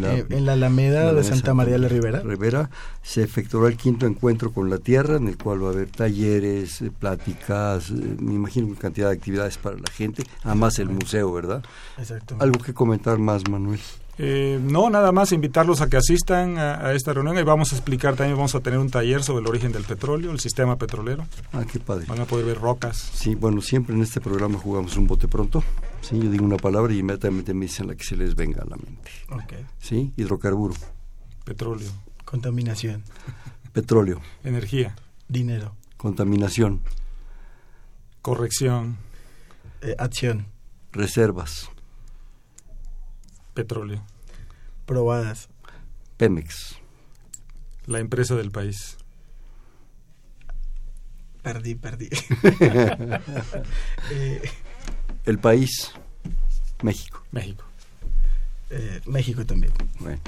[0.00, 2.20] la en la, eh, Alameda de Santa, María de la Rivera.
[2.20, 2.70] Rivera
[3.02, 6.82] se efectuará el quinto encuentro con la Tierra, en el cual va a haber talleres,
[6.82, 11.32] eh, pláticas, eh, me imagino una cantidad de actividades para la gente, además el museo,
[11.32, 11.64] ¿verdad?
[11.98, 12.36] Exacto.
[12.38, 13.80] Algo que comentar más, Manuel.
[14.18, 18.16] Eh, no, nada más invitarlos a que asistan a, esta reunión y vamos a explicar
[18.16, 21.26] también, vamos a tener un taller sobre el origen del petróleo, el sistema petrolero.
[21.52, 22.06] Ah, qué padre.
[22.08, 22.96] Van a poder ver rocas.
[22.96, 25.62] Sí, bueno, siempre en este programa jugamos un bote pronto.
[26.08, 28.64] Sí, yo digo una palabra y inmediatamente me dicen la que se les venga a
[28.64, 29.10] la mente.
[29.28, 29.66] Okay.
[29.80, 30.72] Sí, hidrocarburo.
[31.44, 31.90] Petróleo.
[32.24, 33.02] Contaminación.
[33.72, 34.20] Petróleo.
[34.44, 34.94] Energía.
[35.26, 35.74] Dinero.
[35.96, 36.80] Contaminación.
[38.22, 38.98] Corrección.
[39.82, 40.46] Eh, acción.
[40.92, 41.70] Reservas.
[43.54, 44.04] Petróleo.
[44.84, 45.48] Probadas.
[46.18, 46.76] Pemex.
[47.86, 48.96] La empresa del país.
[51.42, 52.10] Perdí, perdí.
[54.12, 54.42] Eh,
[55.26, 55.92] El país.
[56.82, 57.22] México.
[57.32, 57.64] México.
[58.70, 59.72] Eh, México también.
[59.98, 60.20] Bueno.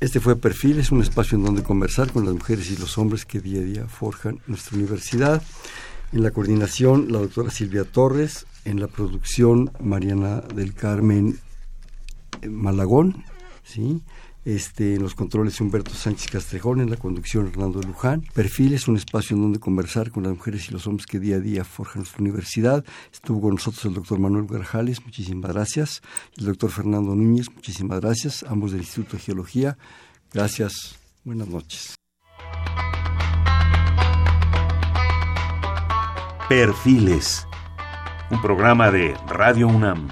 [0.00, 3.24] Este fue Perfil, es un espacio en donde conversar con las mujeres y los hombres
[3.24, 5.42] que día a día forjan nuestra universidad.
[6.12, 8.46] En la coordinación, la doctora Silvia Torres.
[8.64, 11.40] En la producción, Mariana del Carmen
[12.46, 13.24] Malagón,
[13.64, 14.02] ¿sí?
[14.48, 18.24] Este, en los controles Humberto Sánchez Castrejón, en la conducción Hernando Luján.
[18.32, 21.36] Perfil es un espacio en donde conversar con las mujeres y los hombres que día
[21.36, 22.82] a día forjan nuestra universidad.
[23.12, 26.00] Estuvo con nosotros el doctor Manuel Garjales, muchísimas gracias.
[26.38, 28.42] El doctor Fernando Núñez, muchísimas gracias.
[28.48, 29.76] Ambos del Instituto de Geología.
[30.32, 30.98] Gracias.
[31.24, 31.94] Buenas noches.
[36.48, 37.46] Perfiles,
[38.30, 40.08] un programa de Radio UNAM.